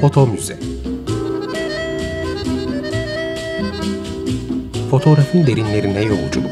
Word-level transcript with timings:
Foto 0.00 0.26
Müze 0.26 0.58
Fotoğrafın 4.90 5.46
derinlerine 5.46 6.02
yolculuk. 6.02 6.50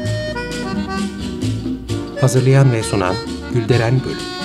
Hazırlayan 2.21 2.71
ve 2.71 2.83
sunan 2.83 3.15
Gülderen 3.53 4.01
Bölüm 4.05 4.38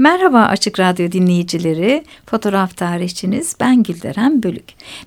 Merhaba 0.00 0.40
Açık 0.40 0.80
Radyo 0.80 1.12
dinleyicileri, 1.12 2.04
fotoğraf 2.26 2.76
tarihçiniz 2.76 3.56
ben 3.60 3.82
Gülderen 3.82 4.42
Bölük. 4.42 4.64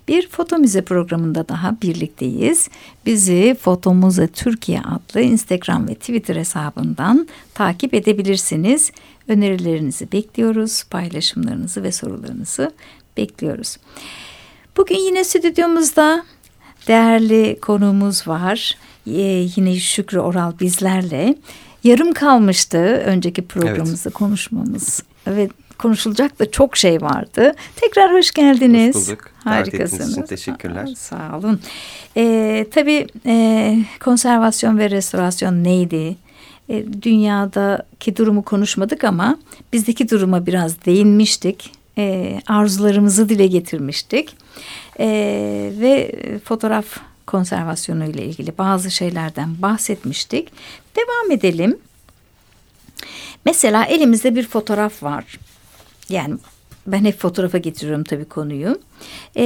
Bir 0.08 0.28
foto 0.28 0.58
müze 0.58 0.82
programında 0.82 1.48
daha 1.48 1.76
birlikteyiz. 1.82 2.68
Bizi 3.06 3.56
Foto 3.60 3.94
Müze 3.94 4.28
Türkiye 4.28 4.80
adlı 4.80 5.20
Instagram 5.20 5.88
ve 5.88 5.94
Twitter 5.94 6.36
hesabından 6.36 7.28
takip 7.54 7.94
edebilirsiniz. 7.94 8.92
Önerilerinizi 9.28 10.12
bekliyoruz, 10.12 10.84
paylaşımlarınızı 10.90 11.82
ve 11.82 11.92
sorularınızı 11.92 12.72
bekliyoruz. 13.16 13.76
Bugün 14.76 14.98
yine 14.98 15.24
stüdyomuzda 15.24 16.24
değerli 16.88 17.58
konuğumuz 17.60 18.28
var. 18.28 18.78
Ee, 19.06 19.46
yine 19.56 19.76
Şükrü 19.76 20.18
Oral 20.18 20.52
bizlerle. 20.60 21.34
Yarım 21.84 22.12
kalmıştı 22.12 22.78
önceki 22.78 23.42
programımızı 23.42 24.08
evet. 24.08 24.18
konuşmamız. 24.18 25.02
Evet 25.26 25.50
konuşulacak 25.78 26.38
da 26.38 26.50
çok 26.50 26.76
şey 26.76 27.02
vardı. 27.02 27.54
Tekrar 27.76 28.12
hoş 28.12 28.30
geldiniz. 28.30 28.96
Hoş 28.96 29.08
bulduk. 29.08 29.30
Harikasınız. 29.44 30.12
için 30.12 30.22
teşekkürler. 30.22 30.84
Aa, 30.84 30.94
sağ 30.96 31.38
olun. 31.38 31.60
Ee, 32.16 32.66
tabii 32.74 33.06
e, 33.26 33.76
konservasyon 34.00 34.78
ve 34.78 34.90
restorasyon 34.90 35.64
neydi? 35.64 36.16
E, 36.68 37.02
dünyadaki 37.02 38.16
durumu 38.16 38.42
konuşmadık 38.42 39.04
ama 39.04 39.38
bizdeki 39.72 40.08
duruma 40.08 40.46
biraz 40.46 40.84
değinmiştik. 40.84 41.72
E, 41.98 42.38
arzularımızı 42.46 43.28
dile 43.28 43.46
getirmiştik. 43.46 44.36
E, 45.00 45.06
ve 45.80 46.14
fotoğraf 46.44 46.86
konservasyonu 47.26 48.04
ile 48.04 48.24
ilgili 48.24 48.58
bazı 48.58 48.90
şeylerden 48.90 49.62
bahsetmiştik. 49.62 50.48
Devam 50.96 51.30
edelim. 51.30 51.78
Mesela 53.44 53.84
elimizde 53.84 54.34
bir 54.34 54.46
fotoğraf 54.46 55.02
var. 55.02 55.38
Yani 56.08 56.34
ben 56.86 57.04
hep 57.04 57.18
fotoğrafa 57.18 57.58
getiriyorum 57.58 58.04
tabii 58.04 58.24
konuyu. 58.24 58.80
Ee, 59.36 59.42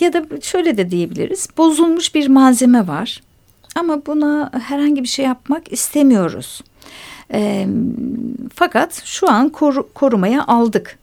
ya 0.00 0.12
da 0.12 0.24
şöyle 0.40 0.76
de 0.76 0.90
diyebiliriz. 0.90 1.48
Bozulmuş 1.56 2.14
bir 2.14 2.28
malzeme 2.28 2.86
var. 2.86 3.22
Ama 3.76 4.06
buna 4.06 4.50
herhangi 4.62 5.02
bir 5.02 5.08
şey 5.08 5.24
yapmak 5.24 5.72
istemiyoruz. 5.72 6.60
Ee, 7.32 7.66
fakat 8.54 9.02
şu 9.04 9.30
an 9.30 9.48
kor 9.48 9.84
korumaya 9.94 10.44
aldık. 10.46 10.98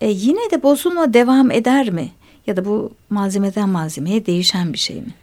Ee, 0.00 0.08
yine 0.08 0.50
de 0.50 0.62
bozulma 0.62 1.14
devam 1.14 1.50
eder 1.50 1.90
mi? 1.90 2.08
Ya 2.46 2.56
da 2.56 2.64
bu 2.64 2.92
malzemeden 3.10 3.68
malzemeye 3.68 4.26
değişen 4.26 4.72
bir 4.72 4.78
şey 4.78 4.96
mi? 4.96 5.14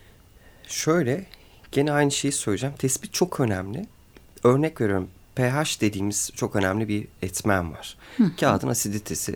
Şöyle 0.70 1.26
gene 1.72 1.92
aynı 1.92 2.12
şeyi 2.12 2.32
söyleyeceğim. 2.32 2.76
Tespit 2.76 3.14
çok 3.14 3.40
önemli. 3.40 3.86
Örnek 4.44 4.82
veriyorum 4.82 5.10
pH 5.36 5.82
dediğimiz 5.82 6.32
çok 6.36 6.56
önemli 6.56 6.88
bir 6.88 7.08
etmen 7.22 7.74
var. 7.74 7.98
Hı. 8.18 8.36
Kağıdın 8.40 8.68
asiditesi. 8.68 9.36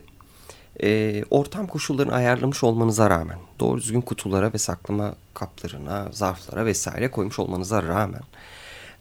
E, 0.83 1.23
ortam 1.29 1.67
koşullarını 1.67 2.13
ayarlamış 2.13 2.63
olmanıza 2.63 3.09
rağmen 3.09 3.37
doğru 3.59 3.81
düzgün 3.81 4.01
kutulara 4.01 4.53
ve 4.53 4.57
saklama 4.57 5.15
kaplarına, 5.33 6.09
zarflara 6.11 6.65
vesaire 6.65 7.11
koymuş 7.11 7.39
olmanıza 7.39 7.83
rağmen 7.83 8.21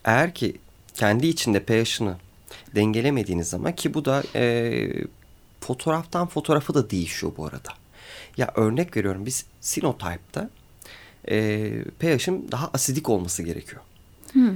eğer 0.05 0.35
ki 0.35 0.57
kendi 0.95 1.27
içinde 1.27 1.65
pH'ını 1.65 2.17
dengelemediğiniz 2.75 3.49
zaman 3.49 3.73
ki 3.75 3.95
bu 3.95 4.05
da 4.05 4.23
e, 4.35 4.75
fotoğraftan 5.61 6.27
fotoğrafı 6.27 6.75
da 6.75 6.91
değişiyor 6.91 7.33
bu 7.37 7.47
arada. 7.47 7.73
Ya 8.37 8.53
örnek 8.55 8.97
veriyorum 8.97 9.27
biz 9.27 9.45
Sinotype'da 9.61 10.51
e, 11.29 11.71
pH'in 11.99 12.49
daha 12.53 12.71
asidik 12.75 13.09
olması 13.09 13.43
gerekiyor. 13.43 13.83
Hmm. 14.33 14.51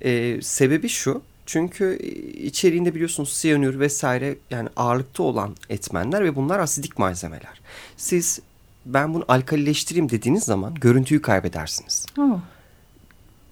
E, 0.00 0.42
sebebi 0.42 0.88
şu. 0.88 1.22
Çünkü 1.46 1.98
içeriğinde 2.42 2.94
biliyorsunuz 2.94 3.32
siyanür 3.32 3.80
vesaire 3.80 4.36
yani 4.50 4.68
ağırlıkta 4.76 5.22
olan 5.22 5.56
etmenler 5.68 6.24
ve 6.24 6.36
bunlar 6.36 6.58
asidik 6.58 6.98
malzemeler. 6.98 7.60
Siz 7.96 8.40
ben 8.86 9.14
bunu 9.14 9.24
alkalileştireyim 9.28 10.10
dediğiniz 10.10 10.44
zaman 10.44 10.74
görüntüyü 10.74 11.22
kaybedersiniz. 11.22 12.06
Oh. 12.18 12.38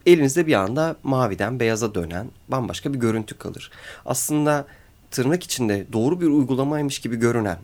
Elinizde 0.07 0.47
bir 0.47 0.55
anda 0.55 0.97
maviden 1.03 1.61
beyaza 1.61 1.95
dönen 1.95 2.27
bambaşka 2.49 2.95
bir 2.95 2.99
görüntü 2.99 3.39
kalır. 3.39 3.71
Aslında 4.07 4.67
tırnak 5.11 5.45
içinde 5.45 5.87
doğru 5.93 6.21
bir 6.21 6.27
uygulamaymış 6.27 6.99
gibi 6.99 7.17
görünen 7.17 7.59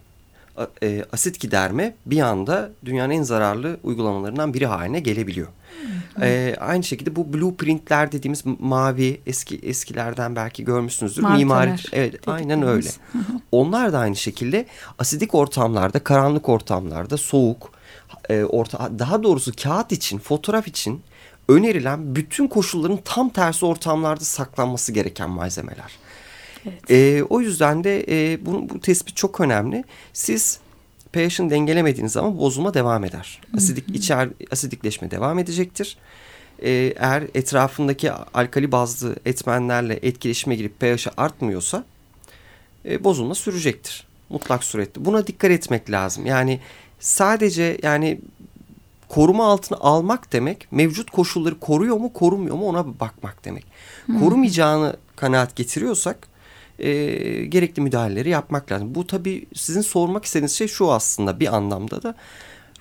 e, 0.83 1.05
asit 1.13 1.41
giderme 1.41 1.95
bir 2.07 2.21
anda 2.21 2.71
dünyanın 2.85 3.11
en 3.13 3.23
zararlı 3.23 3.77
uygulamalarından 3.83 4.55
biri 4.55 4.67
haline 4.67 5.01
gelebiliyor. 5.01 5.49
E, 6.23 6.57
aynı 6.61 6.83
şekilde 6.83 7.17
bu 7.17 7.33
blueprintler 7.33 8.13
dediğimiz 8.13 8.43
mavi 8.59 9.21
eski 9.27 9.57
eskilerden 9.57 10.37
belki 10.37 10.65
görmüşsünüzdür. 10.65 11.23
Marteler, 11.23 11.39
Mimari 11.39 11.77
evet 11.93 12.29
aynen 12.29 12.63
öyle. 12.63 12.89
Onlar 13.53 13.93
da 13.93 13.99
aynı 13.99 14.17
şekilde 14.17 14.67
asidik 14.99 15.35
ortamlarda, 15.35 15.99
karanlık 15.99 16.49
ortamlarda, 16.49 17.17
soğuk, 17.17 17.73
e, 18.29 18.45
orta 18.45 18.91
daha 18.99 19.23
doğrusu 19.23 19.53
kağıt 19.63 19.93
için, 19.93 20.19
fotoğraf 20.19 20.69
için 20.69 21.03
önerilen 21.49 22.17
bütün 22.17 22.49
koşulların 22.49 22.99
tam 23.05 23.31
tersi 23.31 23.67
ortamlarda 23.67 24.25
saklanması 24.25 24.93
gereken 24.93 25.31
malzemeler. 25.31 26.06
Evet. 26.67 26.91
E, 26.91 27.25
o 27.25 27.41
yüzden 27.41 27.85
de 27.85 28.05
e, 28.09 28.47
bu, 28.47 28.69
bu 28.69 28.81
tespit 28.81 29.17
çok 29.17 29.41
önemli. 29.41 29.85
Siz 30.13 30.59
pH'ini 31.13 31.51
dengelemediğiniz 31.51 32.13
zaman 32.13 32.39
bozulma 32.39 32.75
devam 32.75 33.05
eder. 33.05 33.41
Asidik 33.57 33.97
içer 33.97 34.29
asidikleşme 34.51 35.11
devam 35.11 35.39
edecektir. 35.39 35.97
E, 36.63 36.71
eğer 36.97 37.23
etrafındaki 37.35 38.13
alkali 38.13 38.73
bazlı 38.73 39.17
etmenlerle 39.27 39.95
etkileşime 39.95 40.55
girip 40.57 40.81
pH'i 40.81 41.11
artmıyorsa 41.17 41.85
e, 42.85 43.05
bozulma 43.05 43.35
sürecektir. 43.35 44.07
Mutlak 44.29 44.65
surette. 44.65 45.05
Buna 45.05 45.27
dikkat 45.27 45.51
etmek 45.51 45.91
lazım. 45.91 46.27
Yani 46.27 46.61
sadece 47.01 47.79
yani 47.83 48.21
koruma 49.09 49.47
altına 49.47 49.79
almak 49.79 50.33
demek 50.33 50.69
mevcut 50.71 51.11
koşulları 51.11 51.61
koruyor 51.61 51.97
mu 51.97 52.13
korumuyor 52.13 52.57
mu 52.57 52.69
ona 52.69 53.01
bakmak 53.01 53.45
demek. 53.45 53.67
Korumayacağını 54.21 54.97
kanaat 55.17 55.57
getiriyorsak 55.57 56.29
e, 56.79 56.91
gerekli 57.45 57.83
müdahaleleri 57.83 58.29
yapmak 58.29 58.73
lazım. 58.73 58.95
Bu 58.95 59.07
tabii 59.07 59.47
sizin 59.55 59.81
sormak 59.81 60.25
istediğiniz 60.25 60.53
şey 60.53 60.69
şu 60.69 60.93
aslında 60.93 61.41
bir 61.41 61.57
anlamda 61.57 62.03
da 62.03 62.15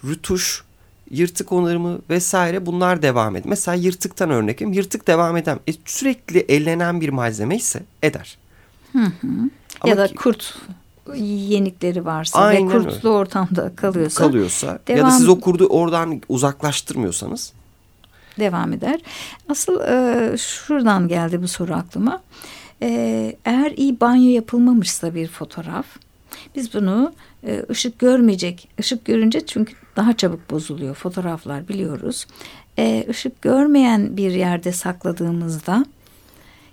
rütuş, 0.03 0.63
yırtık 1.11 1.51
onarımı 1.51 1.99
vesaire 2.09 2.65
bunlar 2.65 3.01
devam 3.01 3.35
eder. 3.35 3.49
Mesela 3.49 3.75
yırtıktan 3.75 4.29
örnekim 4.29 4.73
yırtık 4.73 5.07
devam 5.07 5.37
eden 5.37 5.59
e, 5.67 5.73
sürekli 5.85 6.39
ellenen 6.39 7.01
bir 7.01 7.09
malzeme 7.09 7.55
ise 7.55 7.83
eder. 8.03 8.37
Hı 8.91 8.99
hı. 9.21 9.27
ya 9.85 9.97
da 9.97 10.07
kurt 10.15 10.57
yenikleri 11.15 12.05
varsa 12.05 12.39
Aynen 12.39 12.69
ve 12.69 12.71
kurtlu 12.71 13.09
öyle. 13.09 13.09
ortamda 13.09 13.75
kalıyorsa 13.75 14.23
kalıyorsa 14.23 14.79
devam, 14.87 14.99
ya 14.99 15.05
da 15.05 15.11
siz 15.11 15.29
o 15.29 15.39
kurdu 15.39 15.65
oradan 15.65 16.21
uzaklaştırmıyorsanız 16.29 17.53
devam 18.39 18.73
eder. 18.73 18.99
Asıl 19.49 19.79
e, 19.81 20.37
şuradan 20.37 21.07
geldi 21.07 21.41
bu 21.41 21.47
soru 21.47 21.73
aklıma. 21.73 22.21
Ee, 22.81 23.35
eğer 23.45 23.71
iyi 23.71 23.99
banyo 24.01 24.29
yapılmamışsa 24.29 25.15
bir 25.15 25.27
fotoğraf 25.27 25.85
biz 26.55 26.73
bunu 26.73 27.13
e, 27.47 27.63
ışık 27.69 27.99
görmeyecek. 27.99 28.69
ışık 28.79 29.05
görünce 29.05 29.45
çünkü 29.45 29.73
daha 29.95 30.17
çabuk 30.17 30.49
bozuluyor 30.49 30.95
fotoğraflar 30.95 31.67
biliyoruz. 31.67 32.27
E, 32.77 33.05
ışık 33.09 33.41
görmeyen 33.41 34.17
bir 34.17 34.31
yerde 34.31 34.71
sakladığımızda 34.71 35.85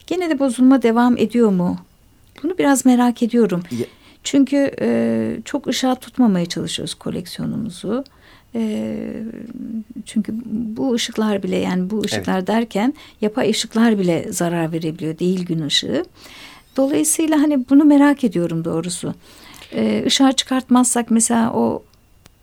gene 0.07 0.31
de 0.31 0.39
bozulma 0.39 0.83
devam 0.83 1.17
ediyor 1.17 1.51
mu? 1.51 1.79
Bunu 2.43 2.59
biraz 2.59 2.87
merak 2.87 3.23
ediyorum. 3.23 3.63
Çünkü 4.25 4.71
e, 4.81 5.39
çok 5.45 5.67
ışığa 5.67 5.95
tutmamaya 5.95 6.47
çalışıyoruz 6.47 6.95
koleksiyonumuzu. 6.95 8.05
E, 8.55 8.97
çünkü 10.07 10.33
bu 10.47 10.95
ışıklar 10.95 11.43
bile 11.43 11.57
yani 11.57 11.91
bu 11.91 12.01
ışıklar 12.01 12.39
evet. 12.39 12.47
derken 12.47 12.95
yapay 13.21 13.51
ışıklar 13.51 13.99
bile 13.99 14.33
zarar 14.33 14.73
verebiliyor 14.73 15.19
değil 15.19 15.47
gün 15.47 15.63
ışığı. 15.63 16.05
Dolayısıyla 16.77 17.43
hani 17.43 17.69
bunu 17.69 17.85
merak 17.85 18.25
ediyorum 18.25 18.65
doğrusu. 18.65 19.15
E, 19.73 20.03
ışığa 20.07 20.33
çıkartmazsak 20.33 21.11
mesela 21.11 21.53
o 21.53 21.83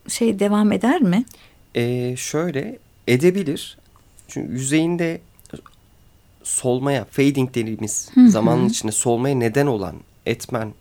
şey 0.08 0.38
devam 0.38 0.72
eder 0.72 1.02
mi? 1.02 1.24
E, 1.74 2.16
şöyle 2.16 2.78
edebilir. 3.08 3.78
Çünkü 4.28 4.52
yüzeyinde 4.52 5.20
solmaya, 6.42 7.04
fading 7.04 7.54
dediğimiz 7.54 8.10
zamanın 8.26 8.68
içinde 8.68 8.92
solmaya 8.92 9.34
neden 9.34 9.66
olan 9.66 9.96
etmen 10.26 10.72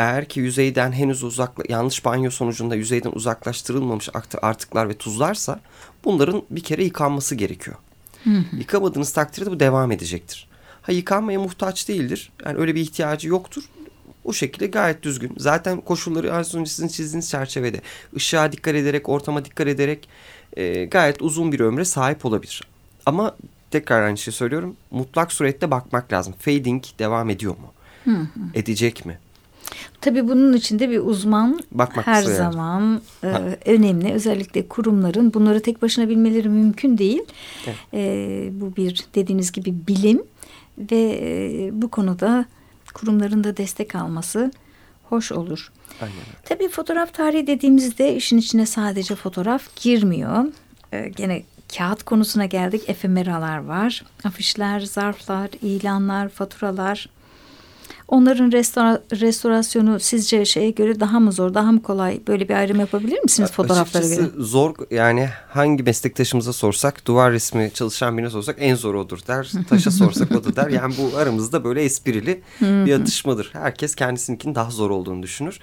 eğer 0.00 0.24
ki 0.24 0.40
yüzeyden 0.40 0.92
henüz 0.92 1.22
uzakla 1.22 1.64
yanlış 1.68 2.04
banyo 2.04 2.30
sonucunda 2.30 2.74
yüzeyden 2.74 3.12
uzaklaştırılmamış 3.14 4.08
artıklar 4.42 4.88
ve 4.88 4.94
tuzlarsa 4.94 5.60
bunların 6.04 6.42
bir 6.50 6.62
kere 6.62 6.84
yıkanması 6.84 7.34
gerekiyor. 7.34 7.76
Hı 8.24 8.30
hı. 8.30 8.56
Yıkamadığınız 8.56 9.12
takdirde 9.12 9.50
bu 9.50 9.60
devam 9.60 9.92
edecektir. 9.92 10.48
Ha 10.82 10.92
yıkanmaya 10.92 11.40
muhtaç 11.40 11.88
değildir. 11.88 12.32
Yani 12.44 12.58
öyle 12.58 12.74
bir 12.74 12.80
ihtiyacı 12.80 13.28
yoktur. 13.28 13.62
O 14.24 14.32
şekilde 14.32 14.66
gayet 14.66 15.02
düzgün. 15.02 15.32
Zaten 15.36 15.80
koşulları 15.80 16.34
az 16.34 16.54
önce 16.54 16.70
sizin 16.70 16.88
çizdiğiniz 16.88 17.30
çerçevede 17.30 17.80
ışığa 18.16 18.52
dikkat 18.52 18.74
ederek, 18.74 19.08
ortama 19.08 19.44
dikkat 19.44 19.68
ederek 19.68 20.08
e, 20.56 20.84
gayet 20.84 21.22
uzun 21.22 21.52
bir 21.52 21.60
ömre 21.60 21.84
sahip 21.84 22.24
olabilir. 22.24 22.62
Ama 23.06 23.36
tekrar 23.70 24.02
aynı 24.02 24.18
şeyi 24.18 24.34
söylüyorum. 24.34 24.76
Mutlak 24.90 25.32
surette 25.32 25.70
bakmak 25.70 26.12
lazım. 26.12 26.34
Fading 26.38 26.84
devam 26.98 27.30
ediyor 27.30 27.52
mu? 27.52 27.72
Hı 28.04 28.10
hı. 28.10 28.40
Edecek 28.54 29.06
mi? 29.06 29.18
Tabii 30.00 30.28
bunun 30.28 30.52
içinde 30.52 30.90
bir 30.90 30.98
uzman 30.98 31.60
Bakmak 31.72 32.06
her 32.06 32.22
zaman 32.22 33.02
e, 33.24 33.26
önemli. 33.66 34.12
Özellikle 34.12 34.68
kurumların 34.68 35.34
bunları 35.34 35.62
tek 35.62 35.82
başına 35.82 36.08
bilmeleri 36.08 36.48
mümkün 36.48 36.98
değil. 36.98 37.22
Evet. 37.66 37.76
E, 37.94 38.48
bu 38.52 38.76
bir 38.76 39.04
dediğiniz 39.14 39.52
gibi 39.52 39.74
bilim 39.88 40.22
ve 40.78 41.20
e, 41.22 41.70
bu 41.72 41.88
konuda 41.90 42.44
kurumların 42.94 43.44
da 43.44 43.56
destek 43.56 43.94
alması 43.94 44.52
hoş 45.08 45.32
olur. 45.32 45.72
Aynen. 46.00 46.16
Tabii 46.44 46.68
fotoğraf 46.68 47.14
tarihi 47.14 47.46
dediğimizde 47.46 48.16
işin 48.16 48.38
içine 48.38 48.66
sadece 48.66 49.14
fotoğraf 49.14 49.76
girmiyor. 49.76 50.44
Ee, 50.92 51.08
gene 51.16 51.42
kağıt 51.76 52.02
konusuna 52.02 52.46
geldik. 52.46 52.88
Efemeralar 52.88 53.58
var. 53.58 54.04
Afişler, 54.24 54.80
zarflar, 54.80 55.50
ilanlar, 55.62 56.28
faturalar. 56.28 57.08
Onların 58.10 58.52
restora 58.52 59.02
restorasyonu 59.12 60.00
sizce 60.00 60.44
şeye 60.44 60.70
göre 60.70 61.00
daha 61.00 61.20
mı 61.20 61.32
zor, 61.32 61.54
daha 61.54 61.72
mı 61.72 61.82
kolay? 61.82 62.20
Böyle 62.28 62.48
bir 62.48 62.54
ayrım 62.54 62.80
yapabilir 62.80 63.18
misiniz 63.22 63.52
fotoğraflara 63.52 64.06
göre? 64.06 64.26
zor 64.38 64.74
yani 64.90 65.28
hangi 65.48 65.82
meslektaşımıza 65.82 66.52
sorsak, 66.52 67.06
duvar 67.06 67.32
resmi 67.32 67.70
çalışan 67.74 68.16
birine 68.18 68.30
sorsak 68.30 68.56
en 68.58 68.74
zor 68.74 68.94
odur 68.94 69.18
der. 69.28 69.52
Taşa 69.68 69.90
sorsak 69.90 70.32
o 70.32 70.44
da 70.44 70.56
der. 70.56 70.68
Yani 70.68 70.94
bu 70.98 71.16
aramızda 71.16 71.64
böyle 71.64 71.82
esprili 71.82 72.42
bir 72.60 73.00
atışmadır. 73.00 73.50
Herkes 73.52 73.94
kendisininkinin 73.94 74.54
daha 74.54 74.70
zor 74.70 74.90
olduğunu 74.90 75.22
düşünür. 75.22 75.58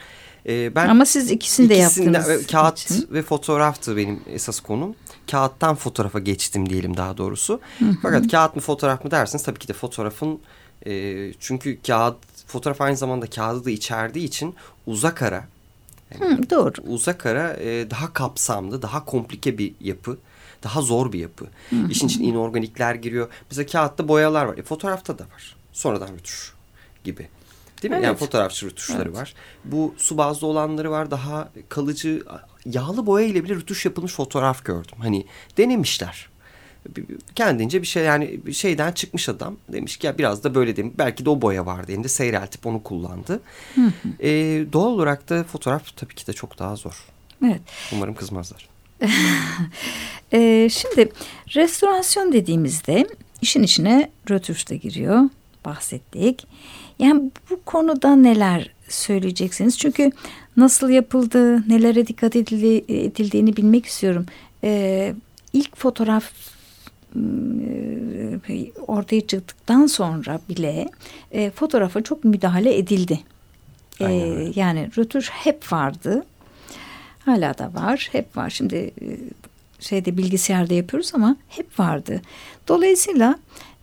Ee, 0.47 0.75
ben 0.75 0.89
Ama 0.89 1.05
siz 1.05 1.31
ikisini 1.31 1.69
de 1.69 1.75
yaptınız. 1.75 2.47
Kağıt 2.47 2.79
için. 2.79 3.07
ve 3.11 3.21
fotoğraftı 3.21 3.97
benim 3.97 4.19
esas 4.33 4.59
konum. 4.59 4.95
Kağıttan 5.31 5.75
fotoğrafa 5.75 6.19
geçtim 6.19 6.69
diyelim 6.69 6.97
daha 6.97 7.17
doğrusu. 7.17 7.59
Fakat 8.01 8.31
kağıt 8.31 8.55
mı 8.55 8.61
fotoğraf 8.61 9.05
mı 9.05 9.11
derseniz 9.11 9.44
tabii 9.44 9.59
ki 9.59 9.67
de 9.67 9.73
fotoğrafın 9.73 10.39
e, 10.85 11.33
çünkü 11.39 11.81
kağıt 11.88 12.17
fotoğraf 12.47 12.81
aynı 12.81 12.97
zamanda 12.97 13.27
kağıdı 13.29 13.65
da 13.65 13.69
içerdiği 13.69 14.27
için 14.27 14.55
uzak 14.85 15.21
ara. 15.21 15.47
Yani 16.11 16.38
Hı, 16.38 16.49
doğru. 16.49 16.73
Uzak 16.88 17.25
ara 17.25 17.53
e, 17.53 17.91
daha 17.91 18.13
kapsamlı, 18.13 18.81
daha 18.81 19.05
komplike 19.05 19.57
bir 19.57 19.73
yapı. 19.81 20.17
Daha 20.63 20.81
zor 20.81 21.11
bir 21.11 21.19
yapı. 21.19 21.45
Hı 21.69 21.75
hı. 21.75 21.88
İşin 21.89 22.07
için 22.07 22.23
inorganikler 22.23 22.95
giriyor. 22.95 23.29
Mesela 23.49 23.65
kağıtta 23.65 24.07
boyalar 24.07 24.45
var. 24.45 24.57
E, 24.57 24.63
fotoğrafta 24.63 25.19
da 25.19 25.23
var. 25.23 25.55
Sonradan 25.73 26.13
rütuş 26.13 26.53
gibi. 27.03 27.27
Değil 27.81 27.91
mi? 27.91 27.95
Evet. 27.95 28.05
Yani 28.05 28.17
fotoğrafçı 28.17 28.65
rütuşları 28.65 29.03
evet. 29.03 29.15
var. 29.15 29.33
Bu 29.65 29.95
su 29.97 30.17
bazlı 30.17 30.47
olanları 30.47 30.91
var. 30.91 31.11
Daha 31.11 31.49
kalıcı 31.69 32.23
yağlı 32.65 33.05
boya 33.05 33.25
ile 33.25 33.44
bile 33.44 33.55
rütuş 33.55 33.85
yapılmış 33.85 34.13
fotoğraf 34.13 34.65
gördüm. 34.65 34.97
Hani 34.99 35.25
denemişler 35.57 36.29
kendince 37.35 37.81
bir 37.81 37.87
şey 37.87 38.03
yani 38.03 38.53
şeyden 38.53 38.91
çıkmış 38.91 39.29
adam 39.29 39.57
demiş 39.73 39.97
ki 39.97 40.07
ya 40.07 40.17
biraz 40.17 40.43
da 40.43 40.55
böyle 40.55 40.75
demiş 40.75 40.93
belki 40.97 41.25
de 41.25 41.29
o 41.29 41.41
boya 41.41 41.65
vardı 41.65 41.91
elinde 41.91 42.07
seyreltip 42.07 42.65
onu 42.65 42.83
kullandı. 42.83 43.41
Hı 43.75 43.81
hı. 43.81 44.23
E, 44.27 44.29
doğal 44.73 44.87
olarak 44.87 45.29
da 45.29 45.43
fotoğraf 45.43 45.97
tabii 45.97 46.15
ki 46.15 46.27
de 46.27 46.33
çok 46.33 46.59
daha 46.59 46.75
zor. 46.75 47.05
Evet. 47.45 47.61
Umarım 47.93 48.15
kızmazlar. 48.15 48.69
e, 50.33 50.69
şimdi 50.71 51.11
restorasyon 51.55 52.33
dediğimizde 52.33 53.07
işin 53.41 53.63
içine 53.63 54.09
rötuş 54.29 54.69
da 54.69 54.75
giriyor 54.75 55.29
bahsettik. 55.65 56.47
Yani 56.99 57.31
bu 57.49 57.61
konuda 57.65 58.15
neler 58.15 58.69
söyleyeceksiniz? 58.89 59.77
Çünkü 59.77 60.11
nasıl 60.57 60.89
yapıldı, 60.89 61.69
nelere 61.69 62.07
dikkat 62.07 62.35
edildiğini 62.35 63.57
bilmek 63.57 63.85
istiyorum. 63.85 64.25
Ee, 64.63 65.13
ilk 65.53 65.77
fotoğraf 65.77 66.31
ortaya 68.88 69.27
çıktıktan 69.27 69.86
sonra 69.86 70.39
bile 70.50 70.89
e, 71.31 71.51
fotoğrafa 71.51 72.01
çok 72.01 72.24
müdahale 72.24 72.77
edildi. 72.77 73.19
E, 74.00 74.06
yani 74.56 74.89
rötuş 74.98 75.30
hep 75.30 75.71
vardı. 75.71 76.25
Hala 77.25 77.57
da 77.57 77.74
var. 77.74 78.09
Hep 78.12 78.38
var. 78.38 78.50
Şimdi 78.50 78.75
e, 78.75 79.18
şeyde 79.80 80.18
bilgisayarda 80.18 80.74
yapıyoruz 80.74 81.12
ama 81.15 81.36
hep 81.50 81.80
vardı. 81.80 82.21
Dolayısıyla 82.68 83.36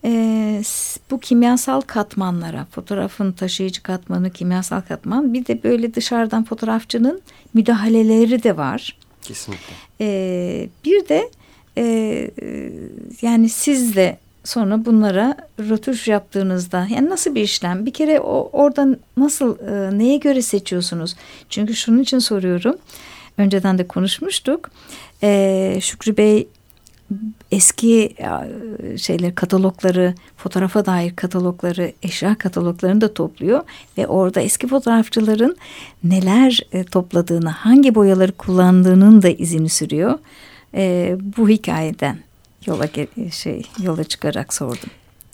e, 0.05 0.62
bu 1.11 1.21
kimyasal 1.21 1.81
katmanlara, 1.81 2.67
fotoğrafın 2.71 3.32
taşıyıcı 3.32 3.82
katmanı, 3.82 4.31
kimyasal 4.31 4.81
katman 4.81 5.35
bir 5.35 5.47
de 5.47 5.62
böyle 5.62 5.94
dışarıdan 5.94 6.44
fotoğrafçının 6.44 7.21
müdahaleleri 7.55 8.43
de 8.43 8.56
var. 8.56 8.99
Kesinlikle. 9.23 9.75
E, 10.00 10.69
bir 10.85 11.09
de 11.09 11.31
e, 11.79 12.31
yani 13.23 13.49
siz 13.49 13.97
de 13.97 14.19
sonra 14.44 14.85
bunlara 14.85 15.37
rötuş 15.59 16.09
yaptığınızda 16.09 16.87
yani 16.91 17.11
nasıl 17.11 17.35
bir 17.35 17.41
işlem? 17.43 17.87
Bir 17.87 17.93
kere 17.93 18.21
o 18.21 18.50
oradan 18.53 18.97
nasıl 19.17 19.59
e, 19.59 19.99
neye 19.99 20.17
göre 20.17 20.43
seçiyorsunuz? 20.43 21.17
Çünkü 21.49 21.75
şunun 21.75 21.99
için 21.99 22.19
soruyorum. 22.19 22.76
Önceden 23.38 23.79
de 23.79 23.87
konuşmuştuk. 23.87 24.71
E, 25.23 25.79
Şükrü 25.81 26.17
Bey 26.17 26.49
eski 27.50 28.15
e, 28.19 28.99
şeyler 28.99 29.35
katalogları, 29.35 30.15
fotoğrafa 30.37 30.87
dair 30.87 31.17
katalogları, 31.17 31.93
eşya 32.03 32.35
kataloglarını 32.35 33.00
da 33.00 33.15
topluyor 33.15 33.62
ve 33.99 34.06
orada 34.06 34.41
eski 34.41 34.67
fotoğrafçıların 34.67 35.56
neler 36.05 36.61
e, 36.73 36.85
topladığını, 36.85 37.49
hangi 37.49 37.94
boyaları 37.94 38.32
kullandığının 38.32 39.23
da 39.23 39.29
izini 39.29 39.69
sürüyor 39.69 40.19
e, 40.75 41.17
bu 41.37 41.49
hikayeden 41.49 42.19
yola 42.67 42.88
şey 43.32 43.62
yola 43.82 44.05
çıkarak 44.05 44.55
sordum. 44.55 44.91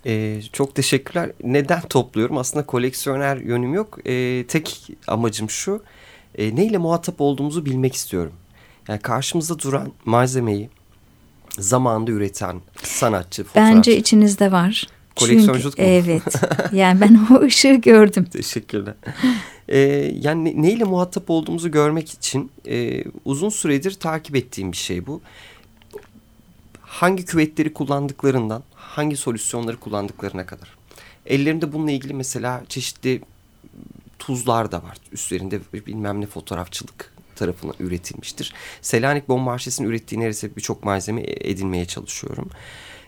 Ee, 0.06 0.40
çok 0.52 0.74
teşekkürler. 0.74 1.30
Neden 1.44 1.80
topluyorum? 1.80 2.38
Aslında 2.38 2.66
koleksiyoner 2.66 3.36
yönüm 3.36 3.74
yok. 3.74 3.98
Ee, 4.06 4.44
tek 4.48 4.90
amacım 5.06 5.50
şu. 5.50 5.82
E, 6.38 6.56
neyle 6.56 6.78
muhatap 6.78 7.20
olduğumuzu 7.20 7.66
bilmek 7.66 7.94
istiyorum. 7.94 8.32
Yani 8.88 9.00
karşımızda 9.00 9.58
duran 9.58 9.92
malzemeyi 10.04 10.70
zamanında 11.58 12.10
üreten 12.10 12.60
sanatçı, 12.82 13.44
fotoğrafçı. 13.44 13.76
Bence 13.76 13.96
içinizde 13.96 14.52
var. 14.52 14.86
Koleksiyonculuk 15.26 15.76
Çünkü, 15.76 15.82
mu? 15.82 15.88
Evet. 15.88 16.22
Yani 16.72 17.00
ben 17.00 17.26
o 17.30 17.42
ışığı 17.42 17.74
gördüm. 17.74 18.24
Teşekkürler. 18.24 18.94
Ee, 19.68 19.78
yani 20.20 20.44
ne, 20.44 20.62
neyle 20.62 20.84
muhatap 20.84 21.30
olduğumuzu 21.30 21.70
görmek 21.70 22.12
için 22.12 22.50
e, 22.66 23.04
uzun 23.24 23.48
süredir 23.48 23.94
takip 23.94 24.36
ettiğim 24.36 24.72
bir 24.72 24.76
şey 24.76 25.06
bu. 25.06 25.20
Hangi 26.80 27.24
küvetleri 27.24 27.72
kullandıklarından, 27.72 28.62
hangi 28.74 29.16
solüsyonları 29.16 29.76
kullandıklarına 29.76 30.46
kadar. 30.46 30.76
Ellerimde 31.26 31.72
bununla 31.72 31.90
ilgili 31.90 32.14
mesela 32.14 32.62
çeşitli 32.68 33.20
tuzlar 34.18 34.72
da 34.72 34.82
var. 34.82 34.96
Üstlerinde 35.12 35.60
bilmem 35.86 36.20
ne 36.20 36.26
fotoğrafçılık 36.26 37.12
tarafından 37.36 37.76
üretilmiştir. 37.80 38.54
Selanik 38.82 39.28
Bombarşesi'nin 39.28 39.88
ürettiği 39.88 40.20
neredeyse 40.20 40.56
birçok 40.56 40.84
malzeme 40.84 41.22
edinmeye 41.26 41.84
çalışıyorum. 41.84 42.50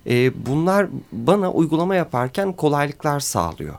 E, 0.06 0.47
bunlar 0.47 0.87
bana 1.12 1.52
uygulama 1.52 1.94
yaparken 1.94 2.52
kolaylıklar 2.52 3.21
sağlıyor. 3.21 3.75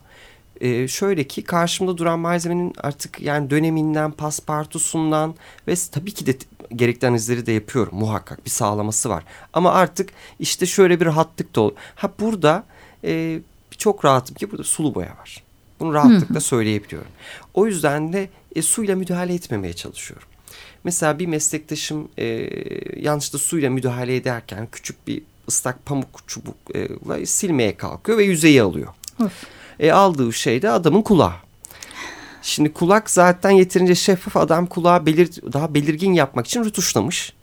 E, 0.61 0.87
şöyle 0.87 1.23
ki 1.23 1.43
karşımda 1.43 1.97
duran 1.97 2.19
malzemenin 2.19 2.73
artık 2.77 3.21
yani 3.21 3.49
döneminden, 3.49 4.11
paspartusundan 4.11 5.35
ve 5.67 5.75
tabii 5.91 6.11
ki 6.11 6.25
de 6.25 6.35
gerekli 6.75 7.07
analizleri 7.07 7.45
de 7.45 7.51
yapıyorum 7.51 7.97
muhakkak 7.97 8.45
bir 8.45 8.49
sağlaması 8.49 9.09
var. 9.09 9.23
Ama 9.53 9.71
artık 9.71 10.09
işte 10.39 10.65
şöyle 10.65 10.99
bir 10.99 11.05
rahatlık 11.05 11.55
da 11.55 11.61
oluyor. 11.61 11.77
Ha 11.95 12.11
burada 12.19 12.63
e, 13.03 13.39
çok 13.77 14.05
rahatım 14.05 14.35
ki 14.35 14.51
burada 14.51 14.63
sulu 14.63 14.95
boya 14.95 15.17
var. 15.19 15.43
Bunu 15.79 15.93
rahatlıkla 15.93 16.39
söyleyebiliyorum. 16.39 17.11
O 17.53 17.65
yüzden 17.67 18.13
de 18.13 18.29
e, 18.55 18.61
suyla 18.61 18.95
müdahale 18.95 19.33
etmemeye 19.33 19.73
çalışıyorum. 19.73 20.27
Mesela 20.83 21.19
bir 21.19 21.25
meslektaşım 21.25 22.09
e, 22.17 22.25
yanlışlıkla 23.01 23.39
suyla 23.39 23.69
müdahale 23.69 24.15
ederken 24.15 24.67
küçük 24.71 25.07
bir 25.07 25.21
ıslak 25.47 25.85
pamuk 25.85 26.27
çubukla 26.27 27.25
silmeye 27.25 27.77
kalkıyor 27.77 28.17
ve 28.17 28.23
yüzeyi 28.23 28.61
alıyor. 28.61 28.93
E, 29.79 29.91
aldığı 29.91 30.33
şey 30.33 30.61
de 30.61 30.69
adamın 30.69 31.01
kulağı. 31.01 31.33
Şimdi 32.41 32.73
kulak 32.73 33.09
zaten 33.09 33.49
yeterince 33.49 33.95
şeffaf 33.95 34.37
adam 34.37 34.65
kulağı 34.65 35.05
belir, 35.05 35.29
daha 35.53 35.73
belirgin 35.73 36.13
yapmak 36.13 36.47
için 36.47 36.63
rutuşlamış. 36.63 37.33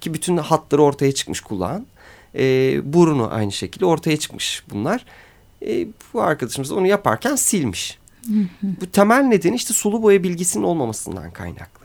Ki 0.00 0.14
bütün 0.14 0.36
hatları 0.36 0.82
ortaya 0.82 1.12
çıkmış 1.12 1.40
kulağın. 1.40 1.86
E, 2.34 2.42
burnu 2.92 3.28
aynı 3.32 3.52
şekilde 3.52 3.86
ortaya 3.86 4.16
çıkmış 4.16 4.64
bunlar. 4.70 5.04
E, 5.66 5.86
bu 6.12 6.22
arkadaşımız 6.22 6.72
onu 6.72 6.86
yaparken 6.86 7.36
silmiş. 7.36 7.98
Bu 8.62 8.86
temel 8.92 9.22
nedeni 9.22 9.56
işte 9.56 9.74
sulu 9.74 10.02
boya 10.02 10.22
bilgisinin 10.22 10.64
olmamasından 10.64 11.30
kaynaklı. 11.30 11.83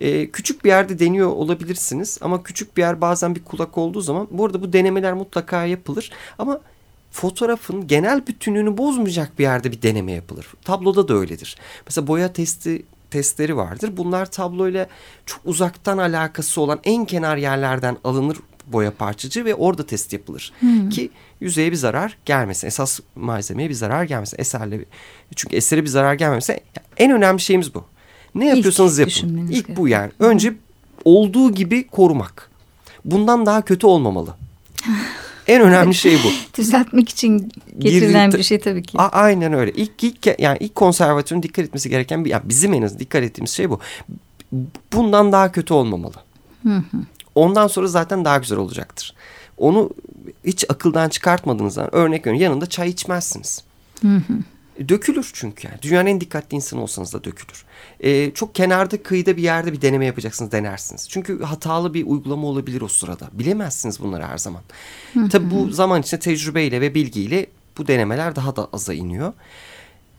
Ee, 0.00 0.30
küçük 0.30 0.64
bir 0.64 0.68
yerde 0.68 0.98
deniyor 0.98 1.28
olabilirsiniz 1.28 2.18
ama 2.20 2.42
küçük 2.42 2.76
bir 2.76 2.82
yer 2.82 3.00
bazen 3.00 3.34
bir 3.34 3.44
kulak 3.44 3.78
olduğu 3.78 4.00
zaman 4.00 4.28
bu 4.30 4.46
arada 4.46 4.62
bu 4.62 4.72
denemeler 4.72 5.12
mutlaka 5.12 5.64
yapılır 5.64 6.10
ama 6.38 6.60
fotoğrafın 7.10 7.86
genel 7.86 8.26
bütünlüğünü 8.26 8.78
bozmayacak 8.78 9.38
bir 9.38 9.42
yerde 9.42 9.72
bir 9.72 9.82
deneme 9.82 10.12
yapılır. 10.12 10.46
Tabloda 10.64 11.08
da 11.08 11.14
öyledir. 11.14 11.56
Mesela 11.86 12.06
boya 12.06 12.32
testi 12.32 12.82
testleri 13.10 13.56
vardır. 13.56 13.96
Bunlar 13.96 14.30
tabloyla 14.30 14.86
çok 15.26 15.40
uzaktan 15.44 15.98
alakası 15.98 16.60
olan 16.60 16.80
en 16.84 17.04
kenar 17.04 17.36
yerlerden 17.36 17.96
alınır 18.04 18.36
boya 18.66 18.90
parçacığı 18.90 19.44
ve 19.44 19.54
orada 19.54 19.86
test 19.86 20.12
yapılır. 20.12 20.52
Hmm. 20.60 20.88
Ki 20.88 21.10
yüzeye 21.40 21.70
bir 21.70 21.76
zarar 21.76 22.18
gelmesin. 22.24 22.66
Esas 22.66 23.00
malzemeye 23.14 23.68
bir 23.68 23.74
zarar 23.74 24.04
gelmesin. 24.04 24.36
Eserle 24.40 24.84
çünkü 25.36 25.56
esere 25.56 25.82
bir 25.82 25.88
zarar 25.88 26.14
gelmesin. 26.14 26.56
En 26.96 27.12
önemli 27.12 27.40
şeyimiz 27.40 27.74
bu. 27.74 27.84
Ne 28.34 28.48
yapıyorsanız 28.48 28.98
İlk 28.98 29.22
yapın. 29.22 29.48
İlk 29.50 29.76
bu 29.76 29.88
yani. 29.88 30.10
Önce 30.18 30.54
olduğu 31.04 31.52
gibi 31.52 31.86
korumak. 31.86 32.50
Bundan 33.04 33.46
daha 33.46 33.62
kötü 33.62 33.86
olmamalı. 33.86 34.34
en 35.46 35.62
önemli 35.62 35.94
şey 35.94 36.14
bu. 36.14 36.28
Düzeltmek 36.58 37.08
için 37.08 37.52
getirilen 37.78 38.32
bir 38.32 38.42
şey 38.42 38.60
tabii 38.60 38.82
ki. 38.82 38.98
A 38.98 39.08
aynen 39.08 39.52
öyle. 39.52 39.72
İlk 39.72 40.04
ilk 40.04 40.40
yani 40.40 40.56
ilk 40.60 40.74
konservatörün 40.74 41.42
dikkat 41.42 41.64
etmesi 41.64 41.90
gereken 41.90 42.24
bir 42.24 42.30
yani 42.30 42.42
bizim 42.44 42.74
en 42.74 42.82
azından 42.82 43.00
dikkat 43.00 43.22
ettiğimiz 43.22 43.50
şey 43.50 43.70
bu. 43.70 43.80
Bundan 44.92 45.32
daha 45.32 45.52
kötü 45.52 45.74
olmamalı. 45.74 46.14
Hı 46.62 46.76
hı. 46.76 46.96
Ondan 47.34 47.66
sonra 47.66 47.86
zaten 47.86 48.24
daha 48.24 48.38
güzel 48.38 48.58
olacaktır. 48.58 49.14
Onu 49.58 49.90
hiç 50.44 50.64
akıldan 50.68 51.08
çıkartmadığınız 51.08 51.74
zaman 51.74 51.94
örnek 51.94 52.20
veriyorum 52.20 52.42
yanında 52.42 52.66
çay 52.66 52.88
içmezsiniz. 52.88 53.64
Hı 54.02 54.16
hı. 54.16 54.34
Dökülür 54.88 55.30
çünkü 55.32 55.68
yani. 55.68 55.82
Dünyanın 55.82 56.06
en 56.06 56.20
dikkatli 56.20 56.54
insanı 56.54 56.82
olsanız 56.82 57.12
da 57.12 57.24
dökülür. 57.24 57.64
Ee, 58.00 58.30
çok 58.34 58.54
kenarda 58.54 59.02
kıyıda 59.02 59.36
bir 59.36 59.42
yerde 59.42 59.72
bir 59.72 59.82
deneme 59.82 60.06
yapacaksınız 60.06 60.52
denersiniz. 60.52 61.08
Çünkü 61.08 61.42
hatalı 61.42 61.94
bir 61.94 62.06
uygulama 62.06 62.46
olabilir 62.46 62.80
o 62.80 62.88
sırada. 62.88 63.28
Bilemezsiniz 63.32 64.00
bunları 64.00 64.24
her 64.24 64.38
zaman. 64.38 64.62
Tabii 65.30 65.50
bu 65.50 65.70
zaman 65.70 66.00
içinde 66.00 66.20
tecrübeyle 66.20 66.80
ve 66.80 66.94
bilgiyle 66.94 67.46
bu 67.78 67.86
denemeler 67.86 68.36
daha 68.36 68.56
da 68.56 68.68
aza 68.72 68.94
iniyor. 68.94 69.32